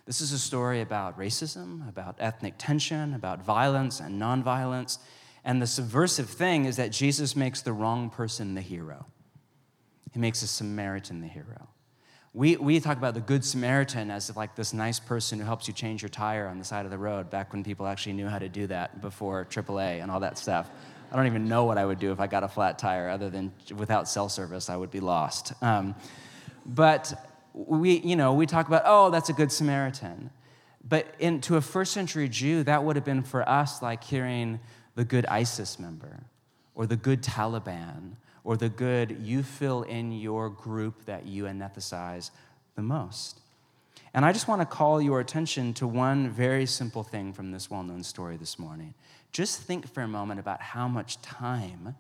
[0.05, 4.99] This is a story about racism, about ethnic tension, about violence and nonviolence.
[5.43, 9.07] And the subversive thing is that Jesus makes the wrong person the hero.
[10.13, 11.67] He makes a Samaritan the hero.
[12.37, 15.73] We, we talk about the Good Samaritan as like this nice person who helps you
[15.73, 18.37] change your tire on the side of the road back when people actually knew how
[18.37, 20.69] to do that before AAA and all that stuff.
[21.11, 23.31] I don't even know what I would do if I got a flat tire other
[23.31, 25.51] than without cell service, I would be lost.
[25.63, 25.95] Um,
[26.63, 30.29] but we, you know, we talk about, oh, that's a Good Samaritan.
[30.87, 34.59] But in, to a first century Jew, that would have been for us like hearing
[34.93, 36.19] the good ISIS member
[36.75, 38.11] or the good Taliban
[38.47, 42.31] or the good you fill in your group that you anesthetize
[42.75, 43.41] the most.
[44.13, 47.69] And I just want to call your attention to one very simple thing from this
[47.69, 48.93] well known story this morning.
[49.33, 51.97] Just think for a moment about how much time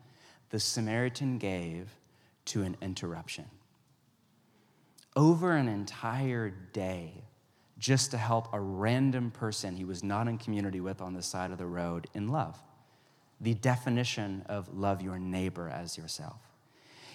[0.49, 1.89] the Samaritan gave
[2.45, 3.43] to an interruption.
[5.17, 7.25] Over an entire day,
[7.77, 11.51] just to help a random person he was not in community with on the side
[11.51, 12.57] of the road in love
[13.39, 16.39] the definition of love your neighbor as yourself.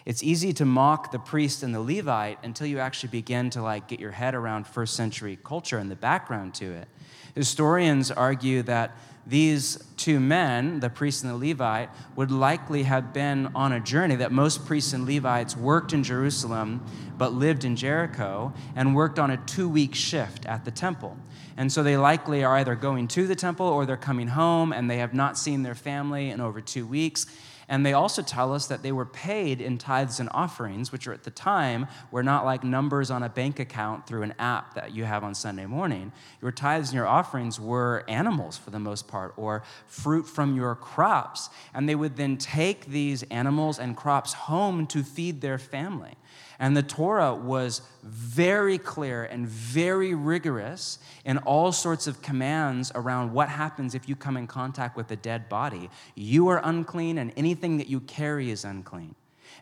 [0.04, 3.87] It's easy to mock the priest and the Levite until you actually begin to like
[3.87, 6.88] get your head around first century culture and the background to it.
[7.35, 8.96] Historians argue that
[9.27, 14.16] these two men, the priest and the Levite, would likely have been on a journey
[14.16, 16.85] that most priests and Levites worked in Jerusalem
[17.18, 21.16] but lived in Jericho and worked on a two week shift at the temple.
[21.56, 24.90] And so they likely are either going to the temple or they're coming home and
[24.90, 27.27] they have not seen their family in over two weeks.
[27.73, 31.14] And they also tell us that they were paid in tithes and offerings, which are
[31.14, 34.94] at the time were not like numbers on a bank account through an app that
[34.94, 36.12] you have on Sunday morning.
[36.42, 40.75] Your tithes and your offerings were animals for the most part, or fruit from your
[40.75, 41.48] crops.
[41.73, 46.18] And they would then take these animals and crops home to feed their family.
[46.58, 53.33] And the Torah was very clear and very rigorous in all sorts of commands around
[53.33, 55.90] what happens if you come in contact with a dead body.
[56.14, 59.15] You are unclean, and anything that you carry is unclean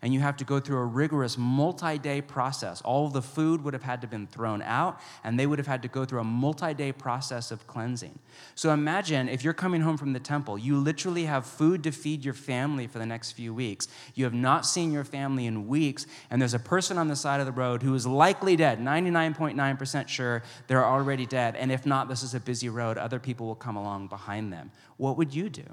[0.03, 2.81] and you have to go through a rigorous multi day process.
[2.83, 5.83] All the food would have had to been thrown out, and they would have had
[5.83, 8.19] to go through a multi day process of cleansing.
[8.55, 12.25] So imagine if you're coming home from the temple, you literally have food to feed
[12.25, 13.89] your family for the next few weeks.
[14.15, 17.41] You have not seen your family in weeks, and there's a person on the side
[17.41, 21.57] of the road who is likely dead, 99.9% sure they're already dead.
[21.57, 24.71] And if not, this is a busy road, other people will come along behind them.
[24.97, 25.65] What would you do?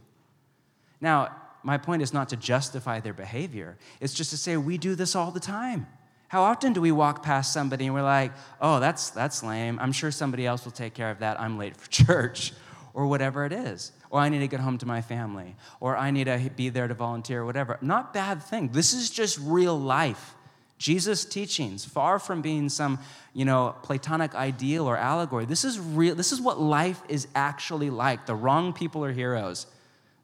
[0.99, 1.29] Now,
[1.67, 5.17] my point is not to justify their behavior, it's just to say we do this
[5.17, 5.85] all the time.
[6.29, 9.77] How often do we walk past somebody and we're like, oh, that's, that's lame.
[9.81, 11.41] I'm sure somebody else will take care of that.
[11.41, 12.53] I'm late for church,
[12.93, 13.91] or whatever it is.
[14.09, 16.87] Or I need to get home to my family, or I need to be there
[16.87, 17.77] to volunteer, whatever.
[17.81, 18.69] Not bad thing.
[18.69, 20.35] This is just real life.
[20.77, 22.97] Jesus' teachings, far from being some,
[23.33, 25.43] you know, Platonic ideal or allegory.
[25.43, 26.15] This is real.
[26.15, 28.25] This is what life is actually like.
[28.25, 29.67] The wrong people are heroes.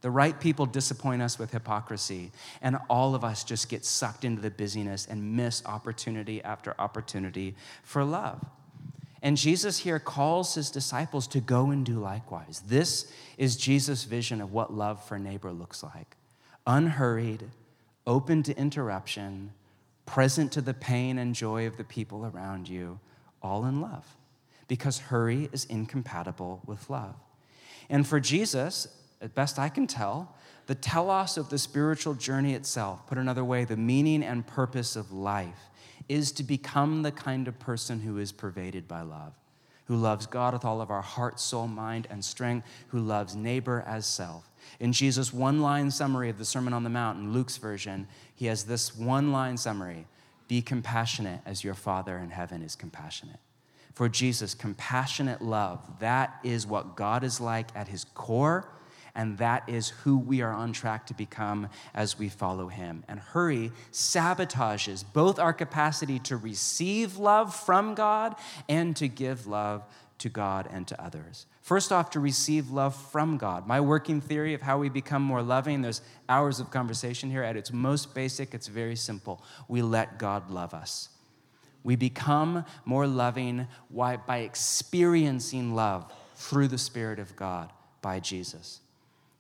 [0.04, 4.42] The right people disappoint us with hypocrisy, and all of us just get sucked into
[4.42, 8.46] the busyness and miss opportunity after opportunity for love.
[9.22, 12.64] And Jesus here calls his disciples to go and do likewise.
[12.68, 16.18] This is Jesus' vision of what love for neighbor looks like
[16.68, 17.50] unhurried,
[18.06, 19.54] open to interruption,
[20.06, 23.00] present to the pain and joy of the people around you,
[23.42, 24.18] all in love.
[24.68, 27.16] Because hurry is incompatible with love.
[27.90, 28.90] And for Jesus,
[29.24, 30.36] as best I can tell,
[30.68, 35.14] the telos of the spiritual journey itself, put another way, the meaning and purpose of
[35.14, 35.70] life,
[36.10, 39.34] is to become the kind of person who is pervaded by love,
[39.86, 43.82] who loves God with all of our heart, soul, mind, and strength, who loves neighbor
[43.88, 44.52] as self.
[44.82, 48.48] In Jesus' one line summary of the Sermon on the Mount, in Luke's version, he
[48.48, 50.06] has this one line summary
[50.50, 53.40] Be compassionate as your Father in heaven is compassionate.
[53.94, 58.68] For Jesus, compassionate love, that is what God is like at his core
[59.16, 63.04] and that is who we are on track to become as we follow him.
[63.08, 68.36] And hurry sabotages both our capacity to receive love from God
[68.68, 69.84] and to give love
[70.18, 71.46] to God and to others.
[71.62, 73.68] First off, to receive love from God.
[73.68, 77.44] My working theory of how we become more loving, there's hours of conversation here.
[77.44, 79.44] At its most basic, it's very simple.
[79.68, 81.10] We let God love us.
[81.84, 88.80] We become more loving by experiencing love through the Spirit of God by Jesus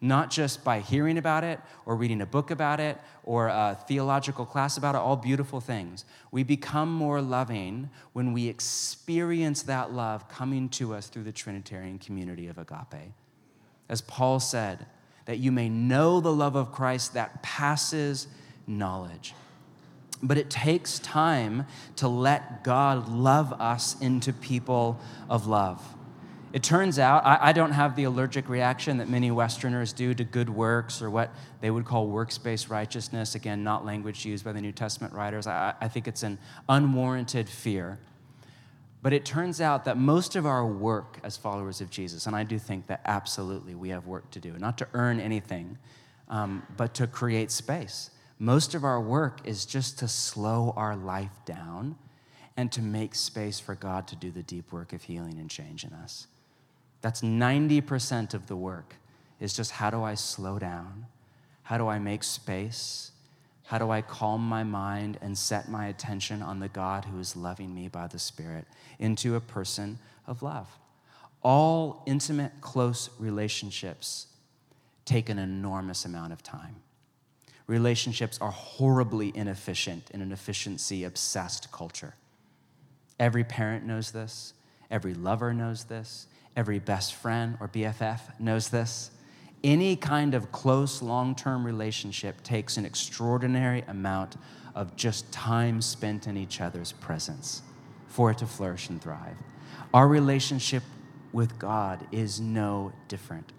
[0.04, 4.46] not just by hearing about it or reading a book about it or a theological
[4.46, 6.04] class about it, all beautiful things.
[6.30, 12.00] We become more loving when we experience that love coming to us through the Trinitarian
[12.00, 13.14] community of agape.
[13.88, 14.86] As Paul said,
[15.24, 18.28] that you may know the love of Christ that passes
[18.68, 19.34] knowledge.
[20.22, 25.00] But it takes time to let God love us into people
[25.30, 25.82] of love.
[26.54, 30.24] It turns out I, I, don't have the allergic reaction that many Westerners do to
[30.24, 31.32] good works or what
[31.62, 33.34] they would call works based righteousness.
[33.34, 35.48] Again, not language used by the New Testament writers.
[35.48, 36.38] I, I think it's an
[36.70, 37.98] unwarranted fear.
[39.02, 42.44] But it turns out that most of our work as followers of Jesus, and I
[42.44, 45.80] do think that absolutely we have work to do, not to earn anything,
[46.30, 48.12] um, but to create space.
[48.38, 51.96] Most of our work is just to slow our life down
[52.56, 55.84] and to make space for God to do the deep work of healing and change
[55.84, 56.28] in us.
[57.04, 58.96] That's 90% of the work,
[59.42, 61.06] is just how do I slow down?
[61.64, 63.12] How do I make space?
[63.66, 67.36] How do I calm my mind and set my attention on the God who is
[67.36, 68.66] loving me by the Spirit
[69.00, 70.80] into a person of love?
[71.42, 74.28] All intimate, close relationships
[75.04, 76.78] take an enormous amount of time.
[77.68, 82.16] Relationships are horribly inefficient in an efficiency obsessed culture.
[83.20, 84.54] Every parent knows this,
[84.90, 89.12] every lover knows this, Every best friend or BFF knows this.
[89.64, 94.36] Any kind of close, long term relationship takes an extraordinary amount
[94.76, 97.62] of just time spent in each other's presence
[98.08, 99.38] for it to flourish and thrive.
[99.94, 100.84] Our relationship
[101.32, 103.52] with God is no different.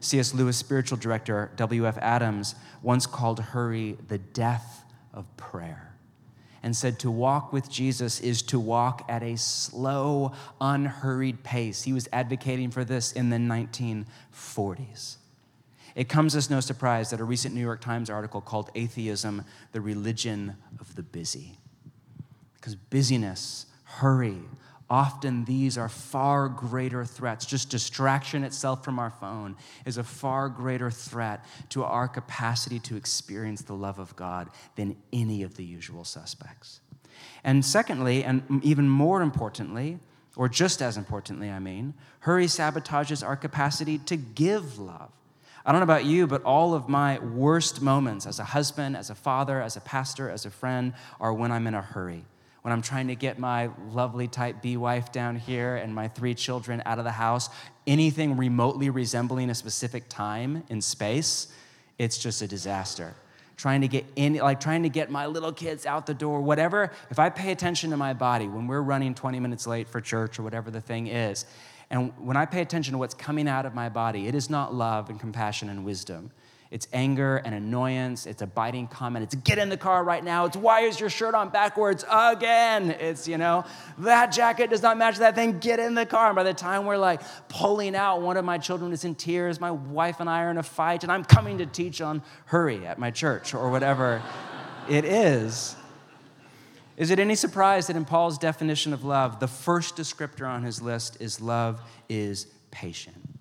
[0.00, 0.34] C.S.
[0.34, 1.96] Lewis spiritual director W.F.
[1.98, 4.84] Adams once called hurry the death
[5.14, 5.91] of prayer
[6.62, 11.82] and said to walk with Jesus is to walk at a slow, unhurried pace.
[11.82, 15.16] He was advocating for this in the 1940s.
[15.94, 19.80] It comes as no surprise that a recent New York Times article called Atheism, the
[19.80, 21.58] Religion of the Busy.
[22.54, 24.38] Because busyness, hurry,
[24.92, 27.46] often these are far greater threats.
[27.46, 32.94] Just distraction itself from our phone is a far greater threat to our capacity to
[32.94, 36.80] experience the love of God than any of the usual suspects.
[37.42, 39.98] And secondly, and even more importantly,
[40.36, 45.10] or just as importantly, I mean, hurry sabotages our capacity to give love.
[45.64, 49.08] I don't know about you, but all of my worst moments as a husband, as
[49.08, 52.26] a father, as a pastor, as a friend are when I'm in a hurry
[52.62, 56.34] when I'm trying to get my lovely type B wife down here and my three
[56.34, 57.50] children out of the house,
[57.86, 61.48] anything remotely resembling a specific time in space,
[61.98, 63.14] it's just a disaster.
[63.56, 66.92] Trying to get in, like trying to get my little kids out the door, whatever.
[67.10, 70.38] If I pay attention to my body when we're running 20 minutes late for church
[70.38, 71.44] or whatever the thing is,
[71.90, 74.72] and when I pay attention to what's coming out of my body, it is not
[74.72, 76.30] love and compassion and wisdom.
[76.72, 78.24] It's anger and annoyance.
[78.24, 79.24] It's a biting comment.
[79.24, 80.46] It's get in the car right now.
[80.46, 82.92] It's why is your shirt on backwards again?
[82.92, 83.66] It's, you know,
[83.98, 85.58] that jacket does not match that thing.
[85.58, 86.28] Get in the car.
[86.28, 87.20] And by the time we're like
[87.50, 89.60] pulling out, one of my children is in tears.
[89.60, 92.86] My wife and I are in a fight, and I'm coming to teach on hurry
[92.86, 94.22] at my church or whatever
[94.88, 95.76] it is.
[96.96, 100.80] Is it any surprise that in Paul's definition of love, the first descriptor on his
[100.80, 103.31] list is love is patient?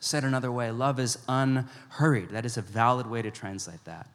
[0.00, 2.30] Said another way, love is unhurried.
[2.30, 4.06] That is a valid way to translate that.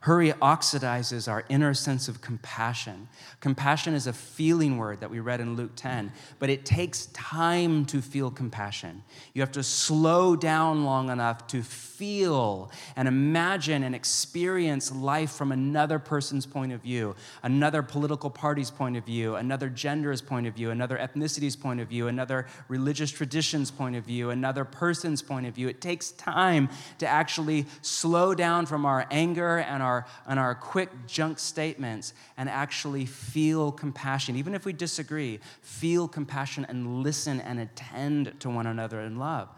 [0.00, 3.08] Hurry oxidizes our inner sense of compassion.
[3.40, 7.84] Compassion is a feeling word that we read in Luke 10, but it takes time
[7.86, 9.02] to feel compassion.
[9.34, 15.50] You have to slow down long enough to feel and imagine and experience life from
[15.50, 20.54] another person's point of view, another political party's point of view, another gender's point of
[20.54, 25.46] view, another ethnicity's point of view, another religious tradition's point of view, another person's point
[25.46, 25.68] of view.
[25.68, 26.68] It takes time
[26.98, 32.12] to actually slow down from our anger and our our, on our quick junk statements
[32.36, 34.36] and actually feel compassion.
[34.36, 39.48] Even if we disagree, feel compassion and listen and attend to one another in love.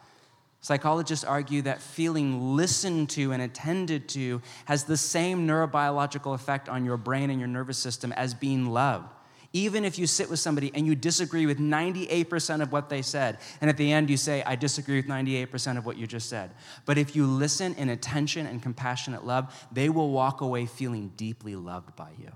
[0.61, 6.85] Psychologists argue that feeling listened to and attended to has the same neurobiological effect on
[6.85, 9.09] your brain and your nervous system as being loved.
[9.55, 13.39] Even if you sit with somebody and you disagree with 98% of what they said,
[13.61, 16.51] and at the end you say, I disagree with 98% of what you just said.
[16.85, 21.57] But if you listen in attention and compassionate love, they will walk away feeling deeply
[21.57, 22.31] loved by you.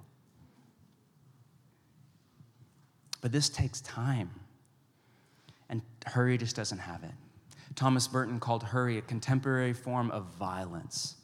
[3.20, 4.30] But this takes time,
[5.68, 7.12] and hurry just doesn't have it.
[7.74, 11.16] Thomas Merton called hurry a contemporary form of violence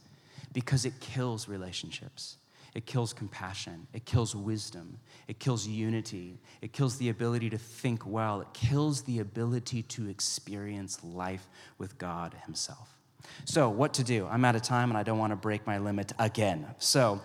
[0.53, 2.37] because it kills relationships.
[2.75, 3.87] It kills compassion.
[3.93, 4.99] It kills wisdom.
[5.29, 6.41] It kills unity.
[6.63, 8.41] It kills the ability to think well.
[8.41, 12.95] It kills the ability to experience life with God Himself.
[13.45, 14.27] So, what to do?
[14.27, 16.67] I'm out of time and I don't want to break my limit again.
[16.79, 17.21] So,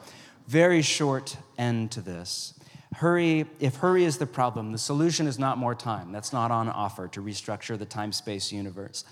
[0.48, 2.60] very short end to this.
[2.96, 6.12] Hurry, if hurry is the problem, the solution is not more time.
[6.12, 9.06] That's not on offer to restructure the time space universe.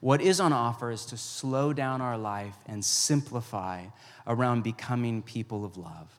[0.00, 3.84] What is on offer is to slow down our life and simplify
[4.26, 6.10] around becoming people of love.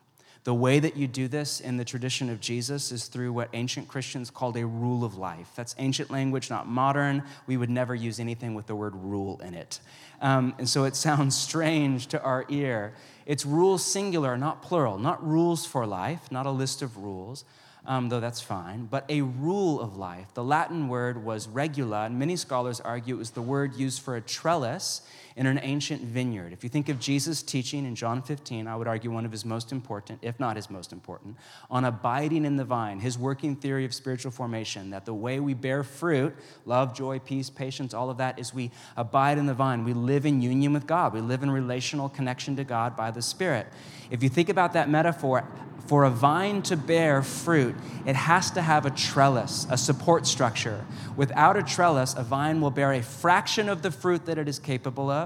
[0.43, 3.87] The way that you do this in the tradition of Jesus is through what ancient
[3.87, 5.49] Christians called a rule of life.
[5.55, 7.23] That's ancient language, not modern.
[7.47, 9.79] We would never use anything with the word rule in it.
[10.21, 12.93] Um, and so it sounds strange to our ear.
[13.25, 17.45] It's rules singular, not plural, not rules for life, not a list of rules,
[17.85, 20.33] um, though that's fine, but a rule of life.
[20.33, 24.17] The Latin word was regula, and many scholars argue it was the word used for
[24.17, 25.01] a trellis
[25.35, 26.53] in an ancient vineyard.
[26.53, 29.45] If you think of Jesus' teaching in John 15, I would argue one of his
[29.45, 31.37] most important, if not his most important,
[31.69, 35.53] on abiding in the vine, his working theory of spiritual formation, that the way we
[35.53, 39.83] bear fruit, love, joy, peace, patience, all of that, is we abide in the vine.
[39.83, 43.21] We live in union with God, we live in relational connection to God by the
[43.21, 43.67] Spirit.
[44.11, 45.47] If you think about that metaphor,
[45.87, 47.75] for a vine to bear fruit,
[48.05, 50.85] it has to have a trellis, a support structure.
[51.17, 54.59] Without a trellis, a vine will bear a fraction of the fruit that it is
[54.59, 55.22] capable of,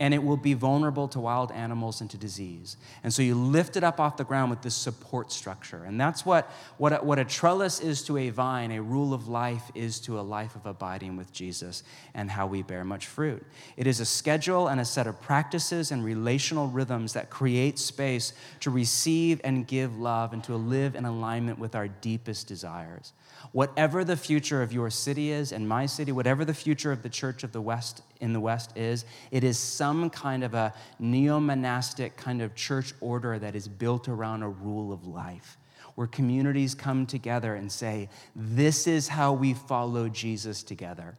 [0.00, 2.76] and it will be vulnerable to wild animals and to disease.
[3.02, 5.82] And so you lift it up off the ground with this support structure.
[5.84, 9.26] And that's what, what, a, what a trellis is to a vine, a rule of
[9.26, 11.82] life is to a life of abiding with Jesus
[12.14, 13.44] and how we bear much fruit.
[13.76, 18.32] It is a schedule and a set of practices and relational rhythms that create space
[18.60, 23.12] to receive and give love and to live in alignment with our deepest desires.
[23.52, 27.08] Whatever the future of your city is and my city, whatever the future of the
[27.08, 31.38] church of the West in the West is, it is some kind of a neo
[31.40, 35.56] monastic kind of church order that is built around a rule of life
[35.94, 41.18] where communities come together and say, This is how we follow Jesus together.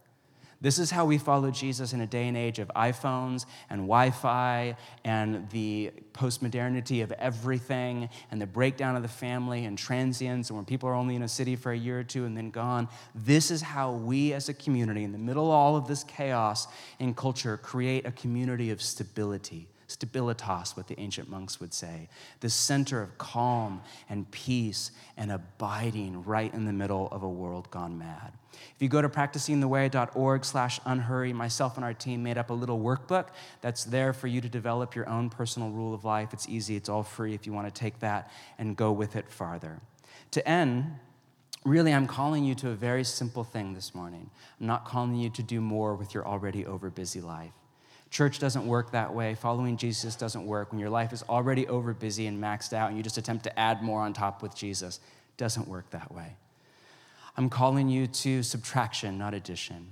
[0.62, 4.10] This is how we follow Jesus in a day and age of iPhones and Wi
[4.10, 10.58] Fi and the postmodernity of everything and the breakdown of the family and transience and
[10.58, 12.88] when people are only in a city for a year or two and then gone.
[13.14, 16.66] This is how we as a community, in the middle of all of this chaos
[16.98, 22.08] in culture, create a community of stability stabilitas, what the ancient monks would say,
[22.40, 27.70] the center of calm and peace and abiding right in the middle of a world
[27.70, 28.32] gone mad.
[28.52, 32.78] If you go to practicingtheway.org slash unhurry, myself and our team made up a little
[32.78, 33.28] workbook
[33.60, 36.32] that's there for you to develop your own personal rule of life.
[36.32, 39.28] It's easy, it's all free if you want to take that and go with it
[39.28, 39.80] farther.
[40.32, 40.94] To end,
[41.64, 44.30] really, I'm calling you to a very simple thing this morning.
[44.60, 47.52] I'm not calling you to do more with your already over busy life.
[48.10, 49.36] Church doesn't work that way.
[49.36, 50.72] Following Jesus doesn't work.
[50.72, 53.58] When your life is already over busy and maxed out and you just attempt to
[53.58, 54.98] add more on top with Jesus,
[55.36, 56.36] doesn't work that way.
[57.36, 59.90] I'm calling you to subtraction, not addition,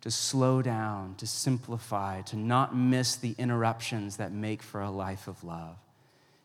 [0.00, 5.26] to slow down, to simplify, to not miss the interruptions that make for a life
[5.26, 5.76] of love,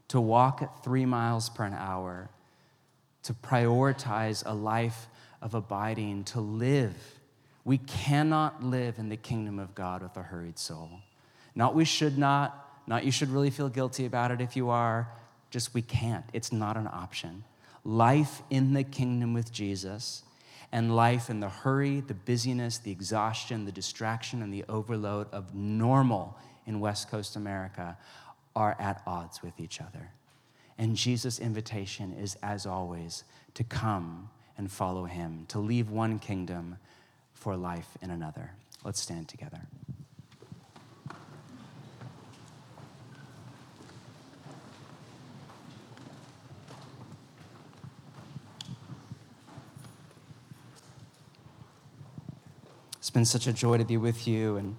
[0.08, 2.30] to walk at three miles per an hour,
[3.24, 5.08] to prioritize a life
[5.40, 6.96] of abiding, to live.
[7.64, 10.90] We cannot live in the kingdom of God with a hurried soul.
[11.56, 15.10] Not we should not, not you should really feel guilty about it if you are,
[15.50, 16.26] just we can't.
[16.34, 17.44] It's not an option.
[17.84, 20.24] Life in the kingdom with Jesus
[20.72, 25.54] and life in the hurry, the busyness, the exhaustion, the distraction, and the overload of
[25.54, 27.98] normal in West Coast America
[28.56, 30.12] are at odds with each other.
[30.78, 33.24] And Jesus' invitation is, as always,
[33.56, 36.78] to come and follow him, to leave one kingdom
[37.34, 38.52] for life in another.
[38.84, 39.62] Let's stand together.
[53.12, 54.78] It's been such a joy to be with you, and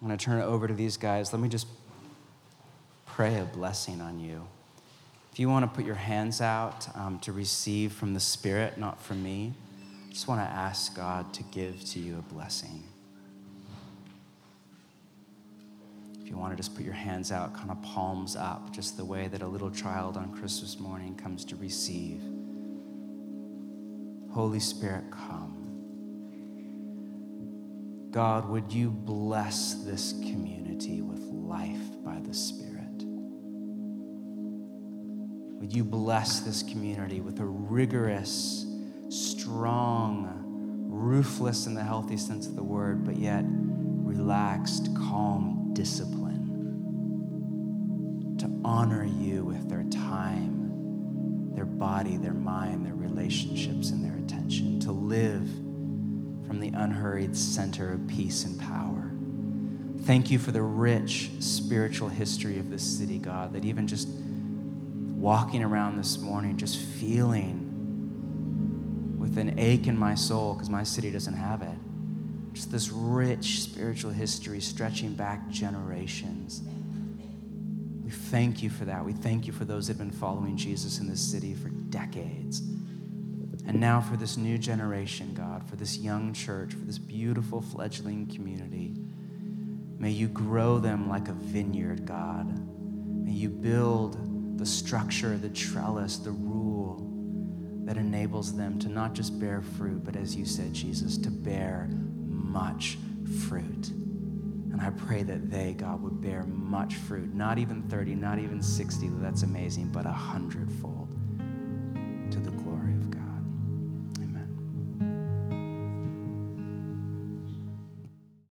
[0.00, 1.32] I'm going to turn it over to these guys.
[1.32, 1.66] Let me just
[3.04, 4.46] pray a blessing on you.
[5.32, 9.02] If you want to put your hands out um, to receive from the Spirit, not
[9.02, 9.54] from me,
[10.08, 12.84] I just want to ask God to give to you a blessing.
[16.22, 19.04] If you want to just put your hands out, kind of palms up, just the
[19.04, 22.22] way that a little child on Christmas morning comes to receive.
[24.30, 25.47] Holy Spirit, come.
[28.10, 33.04] God, would you bless this community with life by the Spirit?
[35.60, 38.64] Would you bless this community with a rigorous,
[39.10, 40.42] strong,
[40.88, 46.36] ruthless in the healthy sense of the word, but yet relaxed, calm discipline
[48.38, 54.80] to honor you with their time, their body, their mind, their relationships, and their attention,
[54.80, 55.46] to live
[56.60, 59.10] the unhurried center of peace and power.
[60.04, 65.62] Thank you for the rich spiritual history of this city, God, that even just walking
[65.62, 67.64] around this morning, just feeling
[69.18, 71.76] with an ache in my soul because my city doesn't have it.
[72.52, 76.62] Just this rich spiritual history stretching back generations.
[78.02, 79.04] We thank you for that.
[79.04, 82.62] We thank you for those that have been following Jesus in this city for decades.
[83.68, 88.26] And now for this new generation, God, for this young church, for this beautiful fledgling
[88.26, 88.94] community,
[89.98, 92.46] may you grow them like a vineyard, God.
[93.26, 97.06] May you build the structure, the trellis, the rule
[97.84, 101.90] that enables them to not just bear fruit, but as you said, Jesus, to bear
[102.26, 102.96] much
[103.48, 103.90] fruit.
[103.90, 108.62] And I pray that they, God, would bear much fruit, not even 30, not even
[108.62, 110.97] 60, that's amazing, but a hundredfold.